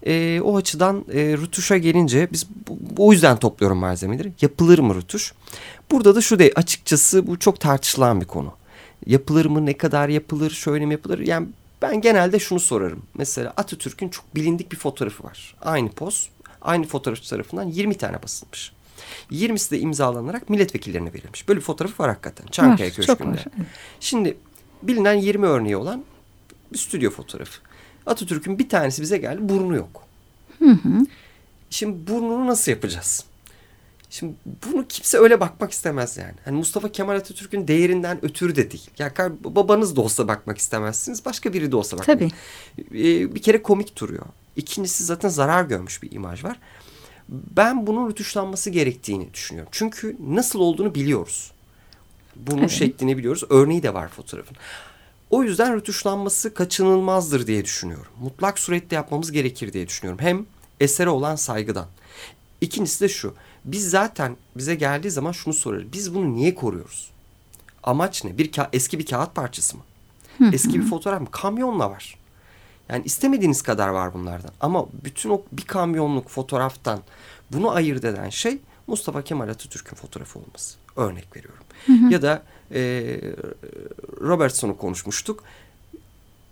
Ee, 0.05 0.41
o 0.43 0.57
açıdan 0.57 1.05
e, 1.13 1.37
rutuşa 1.37 1.77
gelince 1.77 2.27
biz 2.31 2.47
bu, 2.67 2.77
bu, 2.97 3.07
o 3.07 3.13
yüzden 3.13 3.37
topluyorum 3.37 3.77
malzemeleri. 3.77 4.31
Yapılır 4.41 4.79
mı 4.79 4.95
rutuş? 4.95 5.33
Burada 5.91 6.15
da 6.15 6.21
şu 6.21 6.39
değil 6.39 6.51
açıkçası 6.55 7.27
bu 7.27 7.39
çok 7.39 7.59
tartışılan 7.59 8.21
bir 8.21 8.25
konu. 8.25 8.53
Yapılır 9.05 9.45
mı 9.45 9.65
ne 9.65 9.77
kadar 9.77 10.09
yapılır 10.09 10.51
şöyle 10.51 10.85
mi 10.85 10.93
yapılır? 10.93 11.19
Yani 11.19 11.47
ben 11.81 12.01
genelde 12.01 12.39
şunu 12.39 12.59
sorarım. 12.59 13.03
Mesela 13.17 13.53
Atatürk'ün 13.57 14.09
çok 14.09 14.35
bilindik 14.35 14.71
bir 14.71 14.77
fotoğrafı 14.77 15.23
var. 15.23 15.55
Aynı 15.61 15.91
poz 15.91 16.29
aynı 16.61 16.85
fotoğrafçı 16.85 17.29
tarafından 17.29 17.63
20 17.63 17.97
tane 17.97 18.23
basılmış. 18.23 18.71
20'si 19.31 19.71
de 19.71 19.79
imzalanarak 19.79 20.49
milletvekillerine 20.49 21.13
verilmiş. 21.13 21.47
Böyle 21.47 21.59
bir 21.59 21.65
fotoğrafı 21.65 22.03
var 22.03 22.09
hakikaten. 22.09 22.47
Çankaya 22.47 22.89
var, 22.89 22.95
Köşkü'nde. 22.95 23.31
Var. 23.31 23.45
Şimdi 23.99 24.37
bilinen 24.83 25.13
20 25.13 25.45
örneği 25.45 25.77
olan 25.77 26.03
bir 26.73 26.77
stüdyo 26.77 27.11
fotoğrafı. 27.11 27.61
Atatürk'ün 28.05 28.59
bir 28.59 28.69
tanesi 28.69 29.01
bize 29.01 29.17
geldi 29.17 29.49
burnu 29.49 29.75
yok. 29.75 30.03
Hı 30.59 30.69
hı. 30.69 31.05
Şimdi 31.69 32.07
burnunu 32.11 32.47
nasıl 32.47 32.71
yapacağız? 32.71 33.25
Şimdi 34.11 34.33
bunu 34.45 34.87
kimse 34.87 35.17
öyle 35.17 35.39
bakmak 35.39 35.71
istemez 35.71 36.17
yani. 36.17 36.33
Hani 36.45 36.57
Mustafa 36.57 36.91
Kemal 36.91 37.15
Atatürk'ün 37.15 37.67
değerinden 37.67 38.25
ötürü 38.25 38.55
de 38.55 38.71
değil. 38.71 38.89
Ya 38.97 39.11
yani 39.17 39.35
babanız 39.43 39.95
da 39.95 40.01
olsa 40.01 40.27
bakmak 40.27 40.57
istemezsiniz. 40.57 41.25
Başka 41.25 41.53
biri 41.53 41.71
de 41.71 41.75
olsa 41.75 41.97
bakmak. 41.97 42.19
Tabii. 42.19 42.31
Ee, 42.79 43.35
bir 43.35 43.41
kere 43.41 43.61
komik 43.61 43.99
duruyor. 43.99 44.25
İkincisi 44.55 45.03
zaten 45.03 45.29
zarar 45.29 45.63
görmüş 45.63 46.03
bir 46.03 46.11
imaj 46.11 46.43
var. 46.43 46.59
Ben 47.29 47.87
bunun 47.87 48.09
rütuşlanması 48.09 48.69
gerektiğini 48.69 49.33
düşünüyorum. 49.33 49.69
Çünkü 49.71 50.17
nasıl 50.27 50.59
olduğunu 50.59 50.95
biliyoruz. 50.95 51.51
Bunun 52.35 52.59
evet. 52.59 52.71
şeklini 52.71 53.17
biliyoruz. 53.17 53.43
Örneği 53.49 53.83
de 53.83 53.93
var 53.93 54.07
fotoğrafın. 54.07 54.57
O 55.29 55.43
yüzden 55.43 55.75
rütuşlanması 55.75 56.53
kaçınılmazdır 56.53 57.47
diye 57.47 57.65
düşünüyorum. 57.65 58.11
Mutlak 58.19 58.59
surette 58.59 58.95
yapmamız 58.95 59.31
gerekir 59.31 59.73
diye 59.73 59.87
düşünüyorum. 59.87 60.25
Hem 60.25 60.45
esere 60.79 61.09
olan 61.09 61.35
saygıdan. 61.35 61.87
İkincisi 62.61 63.03
de 63.03 63.09
şu. 63.09 63.33
Biz 63.65 63.89
zaten 63.89 64.37
bize 64.57 64.75
geldiği 64.75 65.11
zaman 65.11 65.31
şunu 65.31 65.53
sorarız. 65.53 65.93
Biz 65.93 66.15
bunu 66.15 66.33
niye 66.33 66.55
koruyoruz? 66.55 67.11
Amaç 67.83 68.23
ne? 68.23 68.37
Bir 68.37 68.51
eski 68.73 68.99
bir 68.99 69.05
kağıt 69.05 69.35
parçası 69.35 69.77
mı? 69.77 69.83
Eski 70.53 70.79
bir 70.79 70.85
fotoğraf 70.85 71.21
mı? 71.21 71.27
Kamyonla 71.31 71.89
var. 71.89 72.17
Yani 72.89 73.03
istemediğiniz 73.05 73.61
kadar 73.61 73.89
var 73.89 74.13
bunlardan. 74.13 74.51
Ama 74.61 74.85
bütün 75.05 75.29
o 75.29 75.41
bir 75.51 75.61
kamyonluk 75.61 76.29
fotoğraftan 76.29 76.99
bunu 77.51 77.71
ayırt 77.71 78.05
eden 78.05 78.29
şey 78.29 78.57
Mustafa 78.87 79.21
Kemal 79.21 79.49
Atatürk'ün 79.49 79.95
fotoğrafı 79.95 80.39
olması. 80.39 80.77
Örnek 80.95 81.35
veriyorum. 81.35 81.63
Hı 81.85 81.93
hı. 81.93 82.13
Ya 82.13 82.21
da 82.21 82.43
e, 82.71 82.81
Robertson'u 84.21 84.77
konuşmuştuk. 84.77 85.43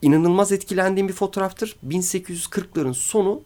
İnanılmaz 0.02 0.52
etkilendiğim 0.52 1.08
bir 1.08 1.14
fotoğraftır. 1.14 1.76
1840'ların 1.88 2.94
sonu 2.94 3.42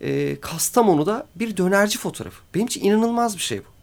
e, 0.00 0.40
Kastamonu'da 0.40 1.26
bir 1.36 1.56
dönerci 1.56 1.98
fotoğrafı. 1.98 2.42
Benim 2.54 2.66
için 2.66 2.84
inanılmaz 2.84 3.36
bir 3.36 3.42
şey 3.42 3.58
bu. 3.58 3.76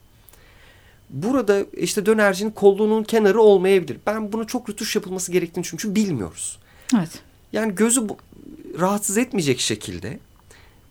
Burada 1.09 1.65
işte 1.77 2.05
dönercinin 2.05 2.51
kolluğunun 2.51 3.03
kenarı 3.03 3.41
olmayabilir. 3.41 3.97
Ben 4.07 4.33
bunu 4.33 4.47
çok 4.47 4.69
rütuş 4.69 4.95
yapılması 4.95 5.31
gerektiğini 5.31 5.65
çünkü 5.65 5.95
bilmiyoruz. 5.95 6.59
Evet. 6.95 7.19
Yani 7.53 7.75
gözü 7.75 8.07
rahatsız 8.79 9.17
etmeyecek 9.17 9.59
şekilde 9.59 10.19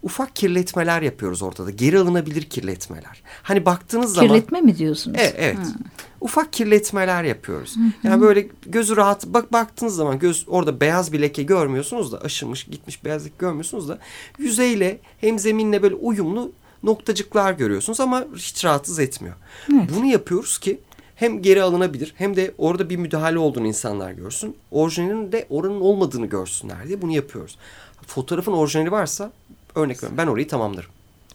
ufak 0.02 0.36
kirletmeler 0.36 1.02
yapıyoruz 1.02 1.42
ortada. 1.42 1.70
Geri 1.70 1.98
alınabilir 1.98 2.42
kirletmeler. 2.42 3.22
Hani 3.42 3.66
baktığınız 3.66 4.14
Kirletme 4.14 4.28
zaman... 4.28 4.40
Kirletme 4.40 4.60
mi 4.60 4.78
diyorsunuz? 4.78 5.16
Evet. 5.20 5.34
evet. 5.38 5.56
Hmm. 5.56 5.84
Ufak 6.20 6.52
kirletmeler 6.52 7.24
yapıyoruz. 7.24 7.76
Hmm. 7.76 7.92
Yani 8.02 8.22
böyle 8.22 8.48
gözü 8.66 8.96
rahat... 8.96 9.26
Bak 9.26 9.52
baktığınız 9.52 9.96
zaman 9.96 10.18
göz 10.18 10.44
orada 10.46 10.80
beyaz 10.80 11.12
bir 11.12 11.22
leke 11.22 11.42
görmüyorsunuz 11.42 12.12
da 12.12 12.20
aşınmış 12.20 12.64
gitmiş 12.64 13.04
beyazlık 13.04 13.38
görmüyorsunuz 13.38 13.88
da 13.88 13.98
yüzeyle 14.38 14.98
hem 15.20 15.38
zeminle 15.38 15.82
böyle 15.82 15.94
uyumlu 15.94 16.52
noktacıklar 16.82 17.52
görüyorsunuz 17.52 18.00
ama 18.00 18.24
hiç 18.36 18.64
rahatsız 18.64 18.98
etmiyor. 18.98 19.36
Evet. 19.72 19.90
Bunu 19.96 20.06
yapıyoruz 20.06 20.58
ki 20.58 20.80
hem 21.14 21.42
geri 21.42 21.62
alınabilir 21.62 22.14
hem 22.16 22.36
de 22.36 22.54
orada 22.58 22.90
bir 22.90 22.96
müdahale 22.96 23.38
olduğunu 23.38 23.66
insanlar 23.66 24.12
görsün. 24.12 24.56
Orijinalinin 24.70 25.32
de 25.32 25.46
oranın 25.50 25.80
olmadığını 25.80 26.26
görsünler 26.26 26.88
diye 26.88 27.02
bunu 27.02 27.12
yapıyoruz. 27.12 27.58
Fotoğrafın 28.06 28.52
orijinali 28.52 28.92
varsa 28.92 29.32
örnek 29.74 29.96
veriyorum 29.96 30.18
ben 30.18 30.26
orayı 30.26 30.48
tamamlarım. 30.48 30.90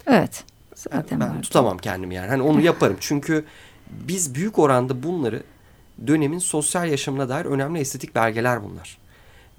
Evet. 0.07 0.43
Zaten 0.75 1.19
ben, 1.19 1.41
tutamam 1.41 1.77
kendimi 1.77 2.15
yani. 2.15 2.27
Hani 2.27 2.41
onu 2.41 2.61
yaparım. 2.61 2.97
Çünkü 2.99 3.45
biz 3.89 4.35
büyük 4.35 4.59
oranda 4.59 5.03
bunları 5.03 5.43
dönemin 6.07 6.39
sosyal 6.39 6.89
yaşamına 6.89 7.29
dair 7.29 7.45
önemli 7.45 7.79
estetik 7.79 8.15
belgeler 8.15 8.63
bunlar. 8.63 8.97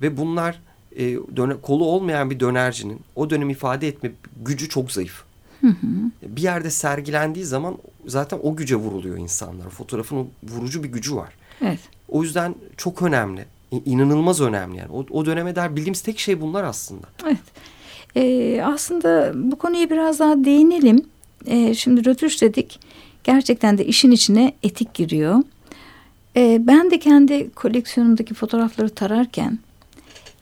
Ve 0.03 0.17
bunlar 0.17 0.61
e, 0.97 1.17
döne, 1.37 1.55
kolu 1.63 1.85
olmayan 1.85 2.31
bir 2.31 2.41
dönercinin 2.41 3.01
o 3.17 3.31
dönem 3.31 3.51
ifade 3.51 3.89
etme 3.89 4.11
gücü 4.45 4.69
çok 4.69 4.93
zayıf. 4.93 5.25
Hı 5.61 5.67
hı. 5.67 6.11
Bir 6.23 6.43
yerde 6.43 6.71
sergilendiği 6.71 7.45
zaman 7.45 7.77
zaten 8.07 8.41
o 8.43 8.57
güce 8.57 8.77
vuruluyor 8.77 9.17
insanlar. 9.17 9.71
Fotoğrafın 9.71 10.29
vurucu 10.43 10.83
bir 10.83 10.89
gücü 10.89 11.17
var. 11.17 11.35
Evet. 11.61 11.81
O 12.09 12.23
yüzden 12.23 12.55
çok 12.77 13.03
önemli. 13.03 13.47
İnanılmaz 13.85 14.41
önemli 14.41 14.77
yani. 14.79 14.93
O, 14.93 15.07
o 15.11 15.27
döneme 15.27 15.57
dair 15.57 15.77
bildiğimiz 15.77 16.01
tek 16.01 16.19
şey 16.19 16.41
bunlar 16.41 16.65
aslında. 16.65 17.07
Evet. 17.25 17.39
Ee, 18.19 18.63
aslında 18.65 19.33
bu 19.35 19.57
konuya 19.57 19.91
biraz 19.91 20.19
daha 20.19 20.45
değinelim. 20.45 21.03
Ee, 21.47 21.75
şimdi 21.75 22.05
rötuş 22.05 22.43
dedik. 22.43 22.81
Gerçekten 23.25 23.79
de 23.79 23.87
işin 23.87 24.11
içine 24.11 24.53
etik 24.63 24.95
giriyor. 24.95 25.43
Ee, 26.37 26.59
ben 26.61 26.91
de 26.91 26.99
kendi 26.99 27.51
koleksiyonumdaki 27.51 28.35
fotoğrafları 28.35 28.89
tararken 28.89 29.59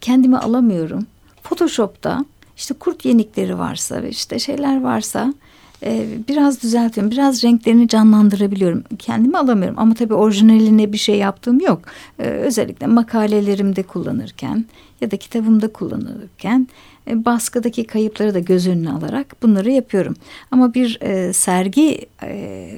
kendimi 0.00 0.38
alamıyorum. 0.38 1.06
Photoshop'ta 1.42 2.25
işte 2.56 2.75
kurt 2.75 3.04
yenikleri 3.04 3.59
varsa 3.59 4.02
ve 4.02 4.11
işte 4.11 4.38
şeyler 4.38 4.80
varsa 4.80 5.35
e, 5.83 6.06
biraz 6.28 6.62
düzeltiyorum. 6.62 7.11
Biraz 7.11 7.45
renklerini 7.45 7.88
canlandırabiliyorum. 7.88 8.85
Kendimi 8.99 9.38
alamıyorum 9.38 9.78
ama 9.78 9.95
tabii 9.95 10.14
orijinaline 10.14 10.92
bir 10.92 10.99
şey 10.99 11.18
yaptığım 11.18 11.61
yok. 11.61 11.83
E, 12.18 12.23
özellikle 12.23 12.87
makalelerimde 12.87 13.83
kullanırken 13.83 14.64
ya 15.00 15.11
da 15.11 15.16
kitabımda 15.16 15.73
kullanırken 15.73 16.61
e, 16.61 16.95
baskıdaki 17.06 17.86
kayıpları 17.86 18.34
da 18.34 18.38
göz 18.38 18.68
önüne 18.68 18.90
alarak 18.90 19.42
bunları 19.42 19.70
yapıyorum. 19.70 20.16
Ama 20.50 20.75
bir 20.75 20.98
e, 21.00 21.32
sergi 21.32 22.06
e, 22.22 22.70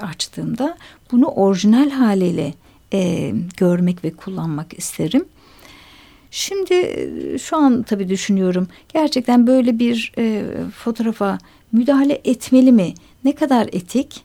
açtığımda 0.00 0.76
bunu 1.12 1.26
orijinal 1.26 1.90
haliyle 1.90 2.54
e, 2.92 3.32
görmek 3.56 4.04
ve 4.04 4.10
kullanmak 4.10 4.78
isterim. 4.78 5.24
Şimdi 6.30 6.74
e, 6.74 7.38
şu 7.38 7.56
an 7.56 7.82
tabii 7.82 8.08
düşünüyorum 8.08 8.68
gerçekten 8.94 9.46
böyle 9.46 9.78
bir 9.78 10.12
e, 10.18 10.44
fotoğrafa 10.74 11.38
müdahale 11.72 12.20
etmeli 12.24 12.72
mi? 12.72 12.94
Ne 13.24 13.34
kadar 13.34 13.68
etik? 13.72 14.22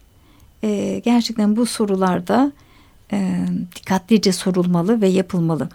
E, 0.62 1.02
gerçekten 1.04 1.56
bu 1.56 1.66
sorularda 1.66 2.52
e, 3.12 3.46
dikkatlice 3.76 4.32
sorulmalı 4.32 5.00
ve 5.00 5.08
yapılmalı. 5.08 5.68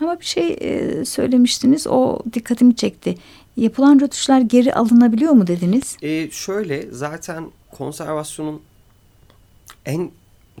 Ama 0.00 0.20
bir 0.20 0.24
şey 0.24 0.56
e, 0.60 1.04
söylemiştiniz 1.04 1.86
o 1.86 2.18
dikkatimi 2.32 2.76
çekti. 2.76 3.18
Yapılan 3.56 4.00
rötuşlar 4.00 4.40
geri 4.40 4.74
alınabiliyor 4.74 5.32
mu 5.32 5.46
dediniz? 5.46 5.96
E, 6.02 6.30
şöyle 6.30 6.86
zaten 6.90 7.50
konservasyonun 7.72 8.62
en 9.86 10.10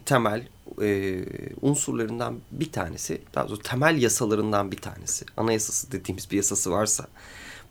temel 0.06 0.42
e, 0.82 1.20
unsurlarından 1.62 2.34
bir 2.52 2.72
tanesi, 2.72 3.20
daha 3.34 3.48
doğrusu 3.48 3.62
temel 3.62 4.02
yasalarından 4.02 4.72
bir 4.72 4.76
tanesi, 4.76 5.24
anayasası 5.36 5.92
dediğimiz 5.92 6.30
bir 6.30 6.36
yasası 6.36 6.70
varsa, 6.70 7.06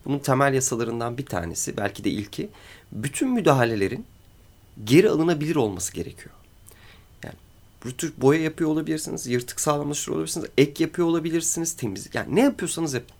bunun 0.04 0.18
temel 0.18 0.54
yasalarından 0.54 1.18
bir 1.18 1.26
tanesi, 1.26 1.76
belki 1.76 2.04
de 2.04 2.10
ilki, 2.10 2.48
bütün 2.92 3.30
müdahalelerin 3.30 4.04
geri 4.84 5.10
alınabilir 5.10 5.56
olması 5.56 5.92
gerekiyor. 5.92 6.34
Rütüş 7.86 8.12
boya 8.16 8.40
yapıyor 8.40 8.70
olabilirsiniz, 8.70 9.26
yırtık 9.26 9.60
sağlamlaştırıyor 9.60 10.16
olabilirsiniz, 10.16 10.48
ek 10.58 10.84
yapıyor 10.84 11.08
olabilirsiniz, 11.08 11.72
temizlik. 11.72 12.14
Yani 12.14 12.34
ne 12.34 12.40
yapıyorsanız 12.40 12.94
yapın. 12.94 13.16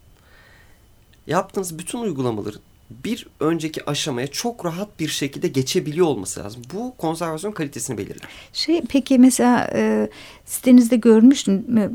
Yaptığınız 1.26 1.78
bütün 1.78 1.98
uygulamaların 1.98 2.60
bir 2.90 3.26
önceki 3.40 3.90
aşamaya 3.90 4.26
çok 4.26 4.64
rahat 4.64 5.00
bir 5.00 5.08
şekilde 5.08 5.48
geçebiliyor 5.48 6.06
olması 6.06 6.40
lazım. 6.40 6.62
Bu 6.74 6.94
konservasyon 6.98 7.52
kalitesini 7.52 7.98
belirler. 7.98 8.28
Şey 8.52 8.82
peki 8.88 9.18
mesela 9.18 9.70
e, 9.74 10.08
sitenizde 10.44 10.96
görmüştüm 10.96 11.78
e, 11.78 11.90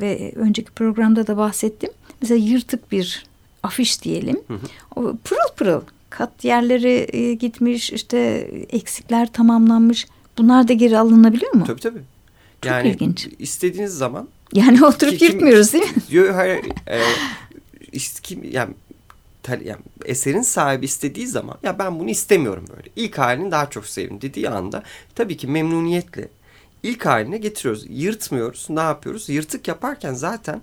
ve 0.00 0.32
önceki 0.36 0.70
programda 0.70 1.26
da 1.26 1.36
bahsettim. 1.36 1.90
Mesela 2.22 2.38
yırtık 2.44 2.92
bir 2.92 3.26
afiş 3.62 4.02
diyelim. 4.02 4.40
Hı 4.48 4.54
hı. 4.54 4.66
O 4.96 5.16
pırıl 5.24 5.54
pırıl 5.56 5.80
kat 6.10 6.44
yerleri 6.44 7.06
e, 7.12 7.34
gitmiş 7.34 7.92
işte 7.92 8.18
eksikler 8.70 9.32
tamamlanmış. 9.32 10.06
Bunlar 10.38 10.68
da 10.68 10.72
geri 10.72 10.98
alınabiliyor 10.98 11.54
mu? 11.54 11.64
Tabii 11.66 11.80
tabii. 11.80 12.02
Çok 12.62 12.72
yani 12.72 12.88
ilginç. 12.88 13.28
istediğiniz 13.38 13.92
zaman 13.92 14.28
yani 14.52 14.84
oturup 14.84 15.18
kim, 15.18 15.28
yırtmıyoruz 15.28 15.72
değil 15.72 15.84
mi? 15.84 16.02
Yok 16.10 16.34
hayır. 16.34 16.64
e, 16.88 17.00
işte 17.92 18.20
kim 18.22 18.50
yani 18.50 18.74
yani 19.48 19.76
eserin 20.04 20.42
sahibi 20.42 20.84
istediği 20.84 21.26
zaman 21.26 21.56
ya 21.62 21.78
ben 21.78 22.00
bunu 22.00 22.10
istemiyorum 22.10 22.64
böyle. 22.76 22.88
İlk 22.96 23.18
halini 23.18 23.50
daha 23.50 23.70
çok 23.70 23.86
sevdim 23.86 24.20
dediği 24.20 24.48
anda 24.48 24.82
tabii 25.14 25.36
ki 25.36 25.46
memnuniyetle 25.46 26.28
ilk 26.82 27.06
haline 27.06 27.38
getiriyoruz. 27.38 27.86
Yırtmıyoruz. 27.88 28.66
Ne 28.70 28.80
yapıyoruz? 28.80 29.28
Yırtık 29.28 29.68
yaparken 29.68 30.14
zaten 30.14 30.60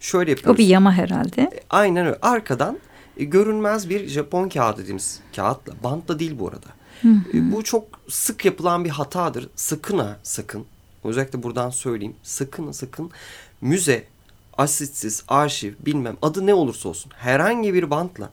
şöyle 0.00 0.30
yapıyoruz. 0.30 0.54
O 0.54 0.58
bir 0.58 0.66
yama 0.66 0.92
herhalde. 0.92 1.42
E, 1.42 1.60
aynen 1.70 2.06
öyle. 2.06 2.18
Arkadan 2.22 2.78
e, 3.16 3.24
görünmez 3.24 3.88
bir 3.88 4.08
Japon 4.08 4.48
kağıdı 4.48 4.82
dediğimiz 4.82 5.20
kağıtla. 5.36 5.72
Bantla 5.84 6.18
değil 6.18 6.38
bu 6.38 6.48
arada. 6.48 6.68
E, 7.04 7.52
bu 7.52 7.64
çok 7.64 7.84
sık 8.08 8.44
yapılan 8.44 8.84
bir 8.84 8.90
hatadır. 8.90 9.48
Sakın 9.56 9.98
ha 9.98 10.18
sakın. 10.22 10.64
Özellikle 11.04 11.42
buradan 11.42 11.70
söyleyeyim. 11.70 12.16
Sakın 12.22 12.72
sakın 12.72 13.10
müze 13.60 14.04
asitsiz, 14.58 15.24
arşiv, 15.28 15.72
bilmem 15.86 16.16
adı 16.22 16.46
ne 16.46 16.54
olursa 16.54 16.88
olsun 16.88 17.12
herhangi 17.16 17.74
bir 17.74 17.90
bantla 17.90 18.30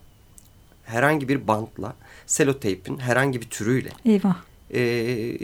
herhangi 0.85 1.29
bir 1.29 1.47
bantla 1.47 1.95
seloteypin 2.25 2.97
herhangi 2.97 3.41
bir 3.41 3.49
türüyle 3.49 3.89
Eyvah. 4.05 4.35
E, 4.71 4.81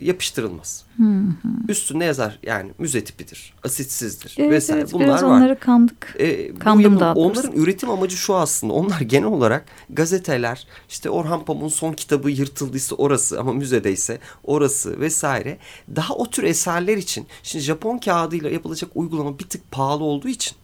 yapıştırılmaz. 0.01 0.85
Hı 0.97 1.03
hı. 1.03 1.47
Üstünde 1.69 2.05
yazar 2.05 2.39
yani 2.43 2.71
müze 2.77 3.03
tipidir, 3.03 3.53
asitsizdir 3.63 4.35
evet, 4.39 4.51
vesaire. 4.51 4.81
Evet, 4.81 4.93
Bunlar 4.93 5.07
biraz 5.07 5.23
var. 5.23 5.29
onları 5.29 5.59
kandık. 5.59 6.15
E, 6.19 6.55
Kandım 6.55 6.99
daha 6.99 7.13
Onların 7.13 7.51
üretim 7.51 7.89
amacı 7.89 8.17
şu 8.17 8.35
aslında. 8.35 8.73
Onlar 8.73 9.01
genel 9.01 9.27
olarak 9.27 9.65
gazeteler, 9.89 10.67
işte 10.89 11.09
Orhan 11.09 11.45
Pamuk'un 11.45 11.67
son 11.67 11.93
kitabı 11.93 12.29
yırtıldıysa 12.29 12.95
orası 12.95 13.39
ama 13.39 13.53
müzedeyse 13.53 14.19
orası 14.43 14.99
vesaire. 14.99 15.57
Daha 15.95 16.13
o 16.13 16.29
tür 16.29 16.43
eserler 16.43 16.97
için 16.97 17.27
şimdi 17.43 17.65
Japon 17.65 17.97
kağıdıyla 17.97 18.49
yapılacak 18.49 18.89
uygulama 18.95 19.39
bir 19.39 19.45
tık 19.49 19.71
pahalı 19.71 20.03
olduğu 20.03 20.27
için 20.29 20.57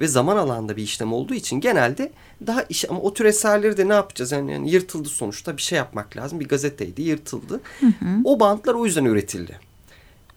ve 0.00 0.08
zaman 0.08 0.36
alanda 0.36 0.76
bir 0.76 0.82
işlem 0.82 1.12
olduğu 1.12 1.34
için 1.34 1.60
genelde 1.60 2.12
daha 2.46 2.62
iş 2.62 2.90
ama 2.90 3.00
o 3.00 3.14
tür 3.14 3.24
eserleri 3.24 3.76
de 3.76 3.88
ne 3.88 3.92
yapacağız? 3.92 4.32
Yani, 4.32 4.52
yani 4.52 4.70
yırtıldı 4.70 5.08
sonuçta 5.08 5.56
bir 5.56 5.62
şey 5.62 5.76
yapmak 5.76 6.16
lazım. 6.16 6.40
Bir 6.40 6.48
gazeteydi 6.48 7.02
yırtıldı. 7.02 7.60
Hı 7.80 7.86
hı. 7.86 8.20
O 8.24 8.40
bantlar 8.40 8.74
o 8.74 8.86
yüzden 8.86 9.04
üretildi. 9.04 9.58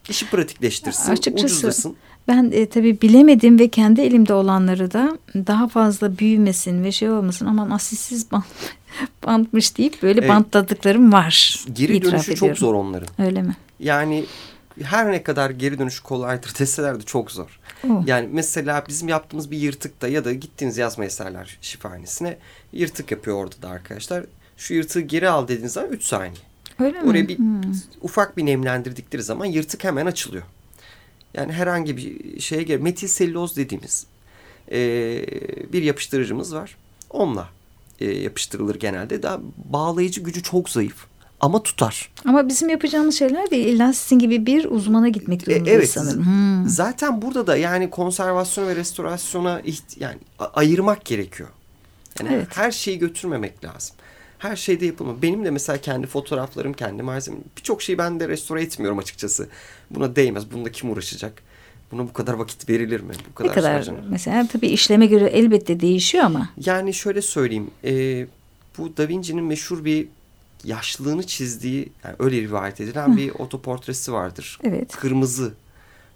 İşi 0.10 0.30
pratikleştirsin, 0.30 1.12
Açıkçası, 1.12 1.46
ucuzlasın. 1.46 1.96
Ben 2.28 2.52
e, 2.54 2.66
tabii 2.66 3.02
bilemedim 3.02 3.60
ve 3.60 3.68
kendi 3.68 4.02
elimde 4.02 4.34
olanları 4.34 4.94
da 4.94 5.18
daha 5.36 5.68
fazla 5.68 6.18
büyümesin 6.18 6.84
ve 6.84 6.92
şey 6.92 7.10
olmasın 7.10 7.46
aman 7.46 7.70
asissiz 7.70 8.32
bant, 8.32 8.46
bantmış 9.26 9.78
deyip 9.78 10.04
böyle 10.04 10.20
evet. 10.20 10.30
bantladıklarım 10.30 11.14
var. 11.14 11.66
Geri 11.74 12.02
dönüşü 12.02 12.32
ediyorum. 12.32 12.36
çok 12.36 12.58
zor 12.58 12.74
onların. 12.74 13.26
Öyle 13.26 13.42
mi? 13.42 13.56
Yani 13.80 14.26
her 14.82 15.12
ne 15.12 15.24
kadar 15.24 15.50
geri 15.50 15.80
dönüş 15.80 16.00
kolaydır 16.00 16.54
deseler 16.60 17.00
de 17.00 17.04
çok 17.04 17.32
zor. 17.32 17.60
Yani 18.06 18.30
mesela 18.32 18.84
bizim 18.88 19.08
yaptığımız 19.10 19.52
bir 19.52 19.58
yırtıkta 19.58 20.08
ya 20.08 20.26
da 20.26 20.34
gittiğiniz 20.34 20.78
yazma 20.78 21.06
eserler 21.06 21.58
şifahanesine 21.62 22.38
yırtık 22.74 23.12
yapıyor 23.12 23.38
orada 23.38 23.62
da 23.62 23.70
arkadaşlar. 23.70 24.26
Şu 24.58 24.74
yırtığı 24.74 25.02
geri 25.02 25.30
al 25.30 25.48
dediğiniz 25.48 25.74
zaman 25.74 25.92
3 25.92 26.04
saniye. 26.04 26.42
Öyle 26.80 27.02
Oraya 27.02 27.24
mi? 27.24 27.28
bir 27.28 27.38
hmm. 27.38 27.62
ufak 28.02 28.38
bir 28.38 28.46
nemlendirdikleri 28.46 29.24
zaman 29.24 29.46
yırtık 29.46 29.84
hemen 29.84 30.06
açılıyor. 30.06 30.44
Yani 31.34 31.54
herhangi 31.54 31.98
bir 31.98 32.40
şeye 32.40 32.64
göre 32.64 32.78
metil 32.78 33.08
selüloz 33.08 33.58
dediğimiz 33.58 34.06
e, 34.72 34.78
bir 35.74 35.84
yapıştırıcımız 35.84 36.56
var. 36.56 36.78
Onunla 37.10 37.50
e, 38.00 38.12
yapıştırılır 38.12 38.76
genelde. 38.76 39.24
Daha 39.24 39.40
bağlayıcı 39.66 40.22
gücü 40.22 40.44
çok 40.44 40.70
zayıf 40.70 41.06
ama 41.44 41.64
tutar. 41.64 42.10
Ama 42.26 42.48
bizim 42.48 42.70
yapacağımız 42.70 43.20
şeyler 43.20 43.52
değil. 43.52 43.68
İlla 43.68 43.94
sizin 43.94 44.20
gibi 44.20 44.46
bir 44.46 44.66
uzmana 44.66 45.10
gitmek 45.10 45.44
e, 45.44 45.46
durumundayız 45.46 45.78
evet, 45.78 45.90
sanırım. 45.90 46.26
Hmm. 46.26 46.70
Zaten 46.70 47.22
burada 47.22 47.48
da 47.48 47.58
yani 47.58 47.90
konservasyon 47.90 48.68
ve 48.68 48.76
restorasyona 48.76 49.62
yani 50.00 50.18
ayırmak 50.54 51.06
gerekiyor. 51.06 51.50
Yani 52.20 52.34
evet. 52.34 52.48
her 52.50 52.72
şeyi 52.72 53.00
götürmemek 53.00 53.66
lazım. 53.66 53.96
Her 54.40 54.56
şeyde 54.56 54.86
yapılma. 54.86 55.22
Benim 55.22 55.46
de 55.46 55.52
mesela 55.52 55.78
kendi 55.78 56.08
fotoğraflarım, 56.08 56.74
kendi 56.74 57.04
malzemem. 57.04 57.42
Birçok 57.58 57.82
şeyi 57.82 57.98
ben 57.98 58.20
de 58.20 58.28
restore 58.28 58.62
etmiyorum 58.62 58.98
açıkçası. 58.98 59.48
Buna 59.92 60.16
değmez. 60.16 60.52
Bununla 60.52 60.70
kim 60.70 60.92
uğraşacak? 60.92 61.42
Buna 61.92 62.02
bu 62.02 62.14
kadar 62.14 62.34
vakit 62.34 62.70
verilir 62.70 63.00
mi? 63.00 63.14
Bu 63.30 63.36
kadar 63.36 63.50
ne 63.50 63.54
kadar 63.54 63.74
harcanır. 63.74 64.04
mesela 64.10 64.48
tabii 64.48 64.68
işleme 64.68 65.06
göre 65.06 65.26
elbette 65.26 65.80
değişiyor 65.80 66.24
ama. 66.24 66.50
Yani 66.66 66.94
şöyle 66.94 67.22
söyleyeyim. 67.22 67.72
E, 67.84 68.26
bu 68.78 68.98
Da 68.98 69.08
Vinci'nin 69.08 69.44
meşhur 69.44 69.86
bir 69.86 70.08
yaşlılığını 70.64 71.28
çizdiği 71.28 71.92
yani 72.04 72.16
öyle 72.20 72.42
rivayet 72.42 72.82
edilen 72.82 73.18
bir 73.18 73.30
otoportresi 73.30 74.14
vardır. 74.14 74.60
Evet. 74.64 74.96
Kırmızı 74.96 75.54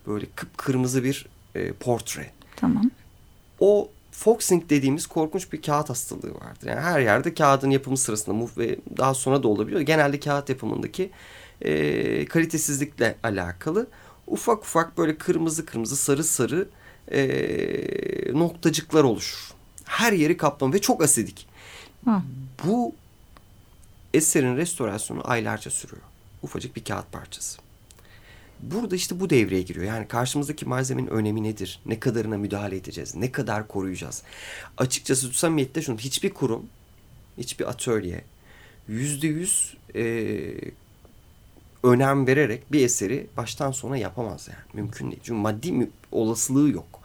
böyle 0.08 0.26
kıpkırmızı 0.36 1.04
bir 1.04 1.26
e, 1.56 1.72
portre. 1.72 2.32
Tamam. 2.56 2.92
O 3.60 3.90
Foxing 4.12 4.70
dediğimiz 4.70 5.08
korkunç 5.08 5.54
bir 5.54 5.62
kağıt 5.62 5.90
hastalığı 5.90 6.34
vardır. 6.36 6.68
Yani 6.68 6.80
her 6.80 7.00
yerde 7.00 7.34
kağıdın 7.34 7.70
yapımı 7.70 7.98
sırasında 7.98 8.48
ve 8.58 8.80
daha 8.98 9.14
sonra 9.14 9.44
da 9.44 9.48
olabiliyor. 9.48 9.82
Genelde 9.82 10.20
kağıt 10.20 10.50
yapımındaki 10.50 11.10
e, 11.62 12.26
kalitesizlikle 12.26 13.16
alakalı 13.24 13.88
ufak 14.28 14.58
ufak 14.58 14.98
böyle 14.98 15.18
kırmızı 15.18 15.66
kırmızı 15.66 15.96
sarı 15.96 16.24
sarı 16.24 16.68
e, 17.12 17.20
noktacıklar 18.34 19.04
oluşur. 19.04 19.52
Her 19.84 20.14
yeri 20.14 20.38
kaplama 20.38 20.74
ve 20.74 20.82
çok 20.82 21.04
asidik. 21.04 21.48
Hı. 22.06 22.22
Bu 22.64 22.96
eserin 24.18 24.58
restorasyonu 24.58 25.22
aylarca 25.24 25.72
sürüyor. 25.72 26.02
Ufacık 26.44 26.76
bir 26.76 26.84
kağıt 26.84 27.12
parçası. 27.12 27.60
Burada 28.60 28.96
işte 28.96 29.20
bu 29.20 29.30
devreye 29.30 29.62
giriyor. 29.62 29.86
Yani 29.86 30.08
karşımızdaki 30.08 30.66
malzemenin 30.66 31.08
önemi 31.08 31.44
nedir? 31.44 31.80
Ne 31.86 32.00
kadarına 32.00 32.38
müdahale 32.38 32.76
edeceğiz? 32.76 33.16
Ne 33.16 33.32
kadar 33.32 33.68
koruyacağız? 33.68 34.24
Açıkçası 34.78 35.34
samimiyette 35.34 35.82
şunu 35.82 35.98
hiçbir 35.98 36.30
kurum, 36.30 36.66
hiçbir 37.38 37.70
atölye 37.70 38.24
yüzde 38.88 39.28
yüz 39.28 39.78
e, 39.96 40.04
önem 41.84 42.28
vererek 42.28 42.72
bir 42.72 42.86
eseri 42.86 43.28
baştan 43.38 43.72
sona 43.72 43.98
yapamaz 43.98 44.48
yani. 44.48 44.60
Mümkün 44.74 45.12
değil. 45.12 45.22
Çünkü 45.24 45.42
maddi 45.42 45.90
olasılığı 46.12 46.70
yok 46.70 46.98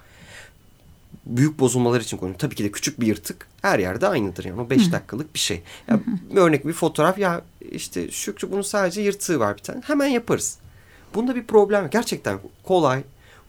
büyük 1.26 1.58
bozulmalar 1.58 2.00
için 2.00 2.16
koyuyorum. 2.16 2.38
Tabii 2.38 2.54
ki 2.54 2.64
de 2.64 2.70
küçük 2.70 3.00
bir 3.00 3.06
yırtık 3.06 3.46
her 3.62 3.78
yerde 3.78 4.08
aynıdır 4.08 4.44
yani 4.44 4.60
o 4.60 4.70
beş 4.70 4.92
dakikalık 4.92 5.34
bir 5.34 5.38
şey. 5.38 5.62
Ya, 5.88 6.00
bir 6.30 6.36
örnek 6.36 6.66
bir 6.66 6.72
fotoğraf 6.72 7.18
ya 7.18 7.42
işte 7.70 8.10
Şükrü 8.10 8.50
bunun 8.50 8.62
sadece 8.62 9.00
yırtığı 9.00 9.40
var 9.40 9.56
bir 9.56 9.62
tane 9.62 9.82
hemen 9.84 10.06
yaparız. 10.06 10.58
Bunda 11.14 11.34
bir 11.34 11.44
problem. 11.44 11.88
Gerçekten 11.90 12.38
kolay, 12.64 13.02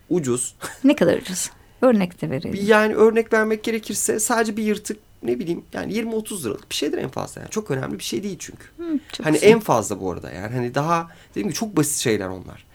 ucuz. 0.10 0.56
Ne 0.84 0.96
kadar 0.96 1.18
ucuz? 1.18 1.50
Örnek 1.82 2.22
de 2.22 2.30
verelim. 2.30 2.60
Yani 2.66 2.96
örnek 2.96 3.34
vermek 3.34 3.64
gerekirse 3.64 4.20
sadece 4.20 4.58
bir 4.58 4.64
yırtık 4.64 4.98
ne 5.24 5.40
bileyim 5.40 5.64
yani 5.74 5.94
20-30 5.94 6.44
liralık 6.44 6.70
bir 6.70 6.76
şeydir 6.76 6.98
en 6.98 7.10
fazla. 7.10 7.42
Yani 7.42 7.50
çok 7.50 7.72
önemli 7.72 8.00
bir 8.00 8.04
şey 8.04 8.24
değil 8.24 8.36
çünkü. 8.40 8.64
Hı, 8.78 9.00
hani 9.24 9.34
güzel. 9.34 9.52
en 9.52 9.60
fazla 9.60 10.02
bu 10.02 10.12
arada 10.12 10.32
yani 10.32 10.54
hani 10.54 10.76
daha 10.76 11.08
dediğim 11.30 11.48
gibi 11.48 11.58
çok 11.58 11.78
basit 11.78 11.98
şeyler 11.98 12.28
onlar 12.28 12.66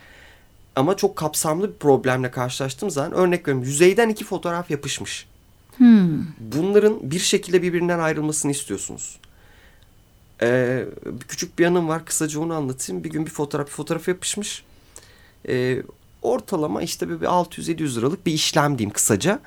ama 0.78 0.96
çok 0.96 1.16
kapsamlı 1.16 1.68
bir 1.68 1.78
problemle 1.78 2.30
karşılaştığım 2.30 2.90
zaman 2.90 3.12
örnek 3.12 3.40
veriyorum 3.48 3.68
yüzeyden 3.68 4.08
iki 4.08 4.24
fotoğraf 4.24 4.70
yapışmış. 4.70 5.26
Hmm. 5.76 6.26
Bunların 6.38 7.10
bir 7.10 7.18
şekilde 7.18 7.62
birbirinden 7.62 7.98
ayrılmasını 7.98 8.50
istiyorsunuz. 8.50 9.18
Ee, 10.42 10.84
küçük 11.28 11.58
bir 11.58 11.64
yanım 11.64 11.88
var 11.88 12.04
kısaca 12.04 12.40
onu 12.40 12.54
anlatayım. 12.54 13.04
Bir 13.04 13.10
gün 13.10 13.26
bir 13.26 13.30
fotoğraf 13.30 13.66
bir 13.66 13.72
fotoğraf 13.72 14.08
yapışmış. 14.08 14.64
Ee, 15.48 15.82
ortalama 16.22 16.82
işte 16.82 17.08
bir 17.08 17.26
600-700 17.26 17.98
liralık 17.98 18.26
bir 18.26 18.32
işlem 18.32 18.78
diyeyim 18.78 18.92
kısaca. 18.92 19.40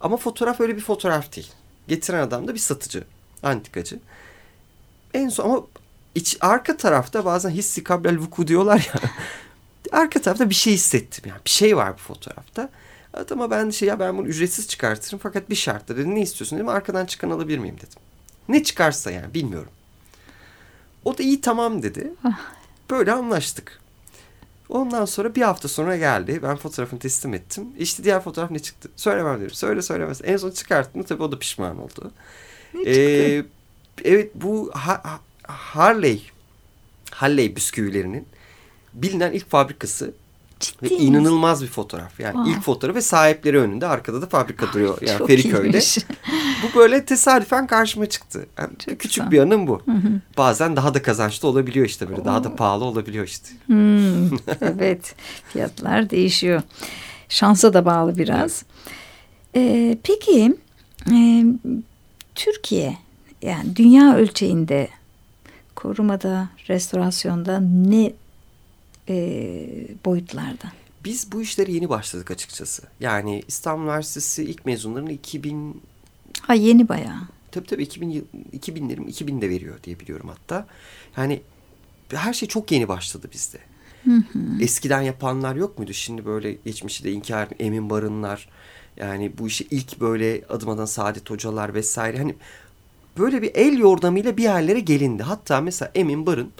Ama 0.00 0.16
fotoğraf 0.16 0.60
öyle 0.60 0.76
bir 0.76 0.82
fotoğraf 0.82 1.36
değil. 1.36 1.52
Getiren 1.88 2.22
adam 2.22 2.48
da 2.48 2.54
bir 2.54 2.58
satıcı, 2.58 3.04
antikacı. 3.42 3.98
En 5.14 5.28
son 5.28 5.44
ama 5.44 5.62
iç, 6.14 6.36
arka 6.40 6.76
tarafta 6.76 7.24
bazen 7.24 7.50
hissi 7.50 7.84
kablel 7.84 8.18
vuku 8.18 8.46
diyorlar 8.46 8.90
ya. 8.94 9.10
arka 9.92 10.22
tarafta 10.22 10.50
bir 10.50 10.54
şey 10.54 10.72
hissettim 10.72 11.24
yani. 11.28 11.40
Bir 11.44 11.50
şey 11.50 11.76
var 11.76 11.92
bu 11.94 11.98
fotoğrafta. 11.98 12.68
Adama 13.14 13.50
ben 13.50 13.70
şey 13.70 13.88
ya 13.88 14.00
ben 14.00 14.18
bunu 14.18 14.26
ücretsiz 14.28 14.68
çıkartırım 14.68 15.18
fakat 15.22 15.50
bir 15.50 15.54
şartla 15.54 15.96
dedi. 15.96 16.14
Ne 16.14 16.22
istiyorsun 16.22 16.58
dedim. 16.58 16.68
Arkadan 16.68 17.06
çıkan 17.06 17.30
alabilir 17.30 17.58
miyim 17.58 17.76
dedim. 17.76 17.98
Ne 18.48 18.62
çıkarsa 18.64 19.10
yani 19.10 19.34
bilmiyorum. 19.34 19.72
O 21.04 21.18
da 21.18 21.22
iyi 21.22 21.40
tamam 21.40 21.82
dedi. 21.82 22.12
Böyle 22.90 23.12
anlaştık. 23.12 23.78
Ondan 24.68 25.04
sonra 25.04 25.34
bir 25.34 25.42
hafta 25.42 25.68
sonra 25.68 25.96
geldi. 25.96 26.40
Ben 26.42 26.56
fotoğrafını 26.56 27.00
teslim 27.00 27.34
ettim. 27.34 27.66
İşte 27.78 28.04
diğer 28.04 28.20
fotoğraf 28.22 28.50
ne 28.50 28.58
çıktı? 28.58 28.90
Söylemem 28.96 29.40
dedim. 29.40 29.50
Söyle 29.50 29.82
söylemez. 29.82 30.20
En 30.24 30.36
son 30.36 30.50
çıkarttım. 30.50 31.02
Tabii 31.02 31.22
o 31.22 31.32
da 31.32 31.38
pişman 31.38 31.78
oldu. 31.78 32.12
Ne 32.74 32.78
çıktı? 32.84 32.90
Ee, 33.00 33.44
evet 34.04 34.30
bu 34.34 34.70
ha- 34.74 35.20
Harley 35.42 36.30
Harley 37.10 37.56
bisküvilerinin 37.56 38.26
bilinen 38.94 39.32
ilk 39.32 39.50
fabrikası 39.50 40.06
ve 40.82 40.88
Ciddi 40.88 40.94
inanılmaz 41.02 41.62
bir 41.62 41.68
fotoğraf. 41.68 42.20
Yani 42.20 42.38
Aa. 42.38 42.48
ilk 42.48 42.62
fotoğrafı 42.62 42.96
ve 42.96 43.02
sahipleri 43.02 43.58
önünde 43.58 43.86
arkada 43.86 44.22
da 44.22 44.26
fabrika 44.26 44.72
duruyor. 44.72 44.98
Yani 45.02 45.26
Feriköy'de. 45.26 45.68
iyiymiş. 45.68 45.98
Bu 46.62 46.78
böyle 46.78 47.04
tesadüfen 47.04 47.66
karşıma 47.66 48.06
çıktı. 48.06 48.46
Yani 48.58 48.70
Çok 48.78 49.00
küçük 49.00 49.24
güzel. 49.24 49.30
bir 49.30 49.38
anım 49.38 49.66
bu. 49.66 49.82
Bazen 50.38 50.76
daha 50.76 50.94
da 50.94 51.02
kazançlı 51.02 51.48
olabiliyor 51.48 51.86
işte 51.86 52.08
böyle. 52.08 52.24
Daha 52.24 52.44
da 52.44 52.56
pahalı 52.56 52.84
olabiliyor 52.84 53.26
işte. 53.26 53.48
Hmm, 53.66 54.26
evet 54.60 55.14
fiyatlar 55.48 56.10
değişiyor. 56.10 56.62
Şansa 57.28 57.74
da 57.74 57.84
bağlı 57.84 58.18
biraz. 58.18 58.64
Ee, 59.56 59.98
peki 60.02 60.56
e, 61.12 61.44
Türkiye 62.34 62.96
yani 63.42 63.76
dünya 63.76 64.16
ölçeğinde 64.16 64.88
korumada, 65.74 66.48
restorasyonda 66.68 67.60
ne 67.60 68.12
e, 69.08 69.14
boyutlarda? 70.04 70.72
Biz 71.04 71.32
bu 71.32 71.42
işlere 71.42 71.72
yeni 71.72 71.88
başladık 71.88 72.30
açıkçası. 72.30 72.82
Yani 73.00 73.42
İstanbul 73.48 73.82
Üniversitesi 73.84 74.44
ilk 74.44 74.66
mezunlarını 74.66 75.12
2000 75.12 75.82
Ha 76.40 76.54
yeni 76.54 76.88
bayağı. 76.88 77.20
tabii 77.50 77.66
tabii 77.66 77.82
2000 77.82 78.10
yıl- 78.10 78.24
2000'lerim 78.52 79.08
2000'de 79.08 79.50
veriyor 79.50 79.82
diye 79.84 80.00
biliyorum 80.00 80.28
hatta. 80.28 80.66
Yani 81.16 81.40
her 82.12 82.32
şey 82.32 82.48
çok 82.48 82.72
yeni 82.72 82.88
başladı 82.88 83.28
bizde. 83.32 83.58
Eskiden 84.60 85.02
yapanlar 85.02 85.56
yok 85.56 85.78
muydu? 85.78 85.92
Şimdi 85.92 86.24
böyle 86.26 86.52
geçmişi 86.52 87.04
de 87.04 87.12
inkar 87.12 87.48
Emin 87.58 87.90
Barınlar 87.90 88.48
yani 88.96 89.32
bu 89.38 89.46
işi 89.46 89.66
ilk 89.70 90.00
böyle 90.00 90.42
adım 90.48 90.68
adım 90.68 90.86
Saadet 90.86 91.30
Hocalar 91.30 91.74
vesaire 91.74 92.18
hani 92.18 92.34
böyle 93.18 93.42
bir 93.42 93.50
el 93.54 93.78
yordamıyla 93.78 94.36
bir 94.36 94.42
yerlere 94.42 94.80
gelindi. 94.80 95.22
Hatta 95.22 95.60
mesela 95.60 95.90
Emin 95.94 96.26
Barın 96.26 96.50